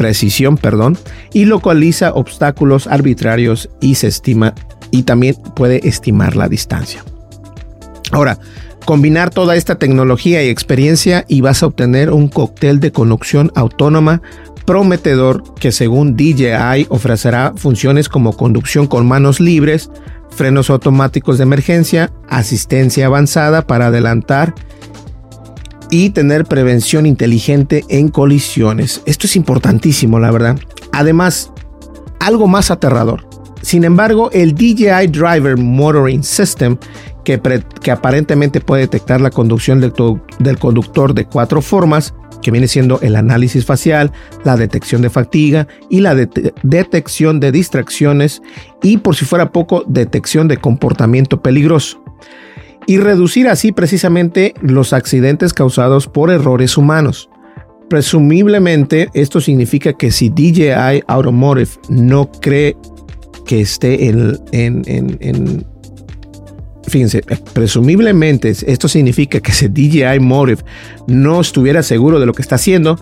precisión, 0.00 0.56
perdón, 0.56 0.96
y 1.34 1.44
localiza 1.44 2.14
obstáculos 2.14 2.86
arbitrarios 2.86 3.68
y 3.82 3.96
se 3.96 4.06
estima 4.06 4.54
y 4.90 5.02
también 5.02 5.36
puede 5.54 5.86
estimar 5.86 6.36
la 6.36 6.48
distancia. 6.48 7.04
Ahora, 8.10 8.38
combinar 8.86 9.28
toda 9.28 9.56
esta 9.56 9.74
tecnología 9.74 10.42
y 10.42 10.48
experiencia 10.48 11.26
y 11.28 11.42
vas 11.42 11.62
a 11.62 11.66
obtener 11.66 12.12
un 12.12 12.28
cóctel 12.28 12.80
de 12.80 12.92
conducción 12.92 13.52
autónoma 13.54 14.22
prometedor 14.64 15.54
que 15.56 15.70
según 15.70 16.16
DJI 16.16 16.86
ofrecerá 16.88 17.52
funciones 17.54 18.08
como 18.08 18.34
conducción 18.34 18.86
con 18.86 19.06
manos 19.06 19.38
libres, 19.38 19.90
frenos 20.30 20.70
automáticos 20.70 21.36
de 21.36 21.42
emergencia, 21.42 22.10
asistencia 22.26 23.04
avanzada 23.04 23.66
para 23.66 23.88
adelantar 23.88 24.54
y 25.90 26.10
tener 26.10 26.44
prevención 26.44 27.04
inteligente 27.06 27.84
en 27.88 28.08
colisiones. 28.08 29.02
Esto 29.06 29.26
es 29.26 29.36
importantísimo, 29.36 30.18
la 30.18 30.30
verdad. 30.30 30.58
Además, 30.92 31.52
algo 32.20 32.46
más 32.46 32.70
aterrador. 32.70 33.26
Sin 33.62 33.84
embargo, 33.84 34.30
el 34.32 34.54
DJI 34.54 35.08
Driver 35.08 35.56
Motoring 35.58 36.22
System, 36.22 36.78
que, 37.24 37.40
que 37.82 37.90
aparentemente 37.90 38.60
puede 38.60 38.82
detectar 38.82 39.20
la 39.20 39.30
conducción 39.30 39.80
del, 39.80 39.92
del 40.38 40.58
conductor 40.58 41.12
de 41.12 41.26
cuatro 41.26 41.60
formas, 41.60 42.14
que 42.40 42.50
viene 42.50 42.68
siendo 42.68 42.98
el 43.02 43.16
análisis 43.16 43.66
facial, 43.66 44.12
la 44.44 44.56
detección 44.56 45.02
de 45.02 45.10
fatiga 45.10 45.68
y 45.90 46.00
la 46.00 46.14
detección 46.14 47.38
de 47.38 47.52
distracciones 47.52 48.40
y 48.82 48.96
por 48.96 49.14
si 49.14 49.26
fuera 49.26 49.52
poco, 49.52 49.84
detección 49.86 50.48
de 50.48 50.56
comportamiento 50.56 51.42
peligroso 51.42 52.02
y 52.90 52.98
reducir 52.98 53.46
así 53.46 53.70
precisamente 53.70 54.52
los 54.62 54.92
accidentes 54.92 55.52
causados 55.52 56.08
por 56.08 56.28
errores 56.28 56.76
humanos. 56.76 57.30
Presumiblemente 57.88 59.08
esto 59.14 59.40
significa 59.40 59.92
que 59.92 60.10
si 60.10 60.28
DJI 60.28 61.04
Automotive 61.06 61.70
no 61.88 62.32
cree 62.32 62.76
que 63.46 63.60
esté 63.60 64.08
en, 64.08 65.64
fíjense, 66.88 67.22
presumiblemente 67.52 68.48
esto 68.66 68.88
significa 68.88 69.38
que 69.38 69.52
si 69.52 69.68
DJI 69.68 70.18
Motive 70.18 70.64
no 71.06 71.40
estuviera 71.40 71.84
seguro 71.84 72.18
de 72.18 72.26
lo 72.26 72.32
que 72.32 72.42
está 72.42 72.56
haciendo, 72.56 73.00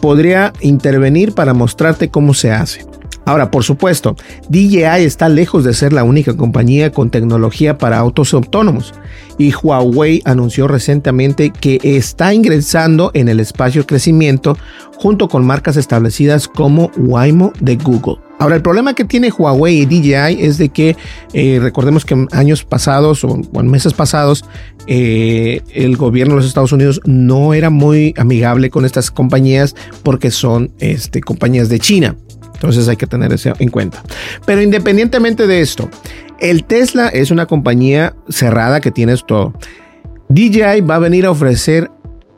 podría 0.00 0.54
intervenir 0.62 1.32
para 1.32 1.52
mostrarte 1.52 2.08
cómo 2.08 2.32
se 2.32 2.52
hace. 2.52 2.86
Ahora, 3.26 3.50
por 3.50 3.64
supuesto, 3.64 4.14
DJI 4.50 5.02
está 5.04 5.28
lejos 5.28 5.64
de 5.64 5.74
ser 5.74 5.92
la 5.92 6.04
única 6.04 6.36
compañía 6.36 6.92
con 6.92 7.10
tecnología 7.10 7.76
para 7.76 7.98
autos 7.98 8.32
autónomos 8.32 8.94
y 9.36 9.52
Huawei 9.52 10.22
anunció 10.24 10.68
recientemente 10.68 11.50
que 11.50 11.80
está 11.82 12.32
ingresando 12.32 13.10
en 13.14 13.28
el 13.28 13.40
espacio 13.40 13.84
crecimiento 13.84 14.56
junto 14.94 15.28
con 15.28 15.44
marcas 15.44 15.76
establecidas 15.76 16.46
como 16.46 16.92
Waymo 16.96 17.52
de 17.58 17.74
Google. 17.74 18.18
Ahora, 18.38 18.54
el 18.54 18.62
problema 18.62 18.94
que 18.94 19.04
tiene 19.04 19.32
Huawei 19.36 19.80
y 19.80 19.86
DJI 19.86 20.44
es 20.44 20.58
de 20.58 20.68
que 20.68 20.96
eh, 21.32 21.58
recordemos 21.60 22.04
que 22.04 22.26
años 22.30 22.62
pasados 22.64 23.24
o, 23.24 23.40
en 23.54 23.68
meses 23.68 23.92
pasados 23.92 24.44
eh, 24.86 25.62
el 25.74 25.96
gobierno 25.96 26.34
de 26.34 26.42
los 26.42 26.46
Estados 26.46 26.70
Unidos 26.70 27.00
no 27.06 27.54
era 27.54 27.70
muy 27.70 28.14
amigable 28.18 28.70
con 28.70 28.84
estas 28.84 29.10
compañías 29.10 29.74
porque 30.04 30.30
son 30.30 30.70
este, 30.78 31.20
compañías 31.22 31.68
de 31.68 31.80
China. 31.80 32.14
Entonces 32.56 32.88
hay 32.88 32.96
que 32.96 33.06
tener 33.06 33.32
eso 33.32 33.52
en 33.58 33.68
cuenta. 33.68 34.02
Pero 34.46 34.62
independientemente 34.62 35.46
de 35.46 35.60
esto, 35.60 35.88
el 36.40 36.64
Tesla 36.64 37.08
es 37.08 37.30
una 37.30 37.46
compañía 37.46 38.14
cerrada 38.28 38.80
que 38.80 38.90
tiene 38.90 39.14
todo. 39.26 39.52
DJI 40.28 40.80
va 40.80 40.96
a 40.96 40.98
venir 40.98 41.26
a 41.26 41.30
ofrecer 41.30 41.90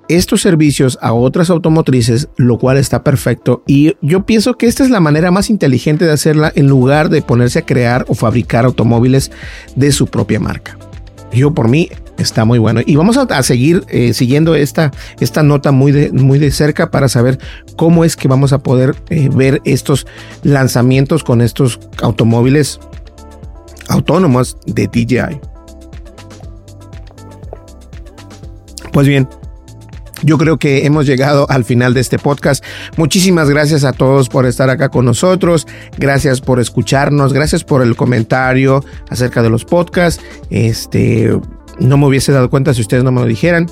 estos 0.09 0.41
servicios 0.41 0.99
a 1.03 1.13
otras 1.13 1.51
automotrices, 1.51 2.29
lo 2.37 2.59
cual 2.59 2.79
está 2.79 3.05
perfecto. 3.05 3.63
Y 3.67 3.95
yo 4.01 4.25
pienso 4.25 4.57
que 4.57 4.67
esta 4.67 4.83
es 4.83 4.91
la 4.91 5.01
manera 5.01 5.31
más 5.31 5.51
inteligente 5.51 6.05
de 6.05 6.13
hacerla 6.13 6.53
en 6.55 6.67
lugar 6.67 7.11
de 7.11 7.23
ponerse 7.23 7.61
a 7.61 7.67
crear 7.67 8.05
o 8.09 8.15
fabricar 8.15 8.65
automóviles 8.65 9.31
de 9.77 9.93
su 9.93 10.07
propia 10.07 10.41
marca. 10.41 10.79
Yo 11.33 11.53
por 11.53 11.69
mí 11.69 11.91
está 12.19 12.45
muy 12.45 12.59
bueno. 12.59 12.81
Y 12.85 12.97
vamos 12.97 13.17
a, 13.17 13.43
seguir 13.43 13.85
eh, 13.89 14.13
siguiendo 14.13 14.55
esta, 14.55 14.91
esta 15.21 15.43
nota 15.43 15.73
muy 15.73 15.93
de, 15.93 16.13
muy 16.13 16.39
de 16.39 16.51
cerca 16.51 16.91
para 16.91 17.09
saber 17.09 17.39
cómo 17.77 18.05
es 18.05 18.17
que 18.17 18.29
vamos 18.29 18.53
a 18.53 18.59
poder 18.59 18.97
eh, 19.09 19.31
ver 19.33 19.63
estos 19.65 20.07
lanzamientos 20.43 21.25
con 21.25 21.41
estos 21.41 21.81
automóviles 22.03 22.81
autónomos 23.89 24.59
de 24.67 24.87
DJI. 24.87 25.41
Pues 28.93 29.07
bien, 29.07 29.29
yo 30.23 30.39
creo 30.39 30.59
que 30.59 30.85
hemos 30.87 31.07
llegado 31.07 31.47
al 31.49 31.65
final 31.65 31.95
de 31.95 32.01
este 32.01 32.19
podcast. 32.19 32.65
Muchísimas 32.97 33.49
gracias 33.49 33.85
a 33.85 33.93
todos 33.93 34.29
por 34.29 34.47
estar 34.47 34.71
acá 34.71 34.89
con 34.89 35.05
nosotros. 35.05 35.67
Gracias 35.97 36.41
por 36.41 36.61
escucharnos. 36.61 37.33
Gracias 37.33 37.65
por 37.65 37.83
el 37.83 37.97
comentario 37.97 38.85
acerca 39.09 39.43
de 39.43 39.51
los 39.51 39.65
podcasts. 39.65 40.23
Este, 40.51 41.39
no 41.81 41.97
me 41.97 42.07
hubiese 42.07 42.33
dado 42.33 42.51
cuenta 42.51 42.75
si 42.75 42.81
ustedes 42.81 43.05
no 43.05 43.13
me 43.13 43.21
lo 43.21 43.27
dijeran. 43.27 43.67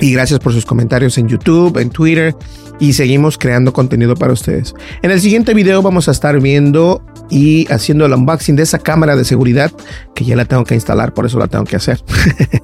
Y 0.00 0.12
gracias 0.12 0.40
por 0.40 0.52
sus 0.52 0.66
comentarios 0.66 1.16
en 1.16 1.28
YouTube, 1.28 1.78
en 1.78 1.90
Twitter. 1.90 2.34
Y 2.78 2.92
seguimos 2.92 3.38
creando 3.38 3.72
contenido 3.72 4.14
para 4.14 4.34
ustedes. 4.34 4.74
En 5.00 5.10
el 5.10 5.20
siguiente 5.20 5.54
video 5.54 5.80
vamos 5.80 6.08
a 6.08 6.10
estar 6.10 6.38
viendo 6.40 7.02
y 7.30 7.66
haciendo 7.72 8.04
el 8.06 8.12
unboxing 8.12 8.54
de 8.54 8.62
esa 8.62 8.78
cámara 8.78 9.16
de 9.16 9.24
seguridad 9.24 9.72
que 10.14 10.24
ya 10.24 10.36
la 10.36 10.44
tengo 10.44 10.64
que 10.64 10.74
instalar, 10.74 11.14
por 11.14 11.24
eso 11.24 11.38
la 11.38 11.48
tengo 11.48 11.64
que 11.64 11.76
hacer. 11.76 12.02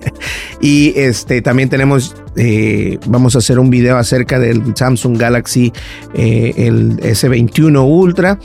y 0.61 0.93
este 0.97 1.41
también 1.41 1.71
tenemos, 1.71 2.15
eh, 2.37 2.99
vamos 3.07 3.35
a 3.35 3.39
hacer 3.39 3.59
un 3.59 3.71
video 3.71 3.97
acerca 3.97 4.39
del 4.39 4.77
Samsung 4.77 5.17
Galaxy 5.17 5.73
eh, 6.15 6.53
el 6.57 6.99
S21 6.99 7.83
Ultra 7.83 8.39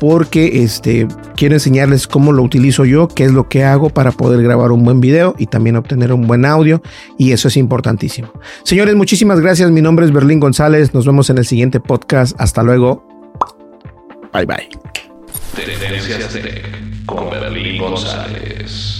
porque 0.00 0.62
este, 0.64 1.06
quiero 1.36 1.54
enseñarles 1.54 2.06
cómo 2.06 2.32
lo 2.32 2.42
utilizo 2.42 2.86
yo, 2.86 3.06
qué 3.06 3.24
es 3.24 3.32
lo 3.32 3.48
que 3.48 3.64
hago 3.64 3.90
para 3.90 4.10
poder 4.10 4.42
grabar 4.42 4.72
un 4.72 4.82
buen 4.82 5.00
video 5.00 5.34
y 5.38 5.46
también 5.46 5.76
obtener 5.76 6.12
un 6.12 6.26
buen 6.26 6.46
audio 6.46 6.82
y 7.18 7.32
eso 7.32 7.48
es 7.48 7.56
importantísimo. 7.58 8.32
Señores, 8.64 8.96
muchísimas 8.96 9.40
gracias. 9.40 9.70
Mi 9.70 9.82
nombre 9.82 10.06
es 10.06 10.12
Berlín 10.12 10.40
González. 10.40 10.94
Nos 10.94 11.04
vemos 11.04 11.28
en 11.28 11.36
el 11.36 11.44
siguiente 11.44 11.80
podcast. 11.80 12.34
Hasta 12.40 12.62
luego. 12.62 13.06
Bye 14.32 14.46
bye. 14.46 14.68
con 17.04 17.30
Berlín 17.30 17.78
González. 17.78 18.99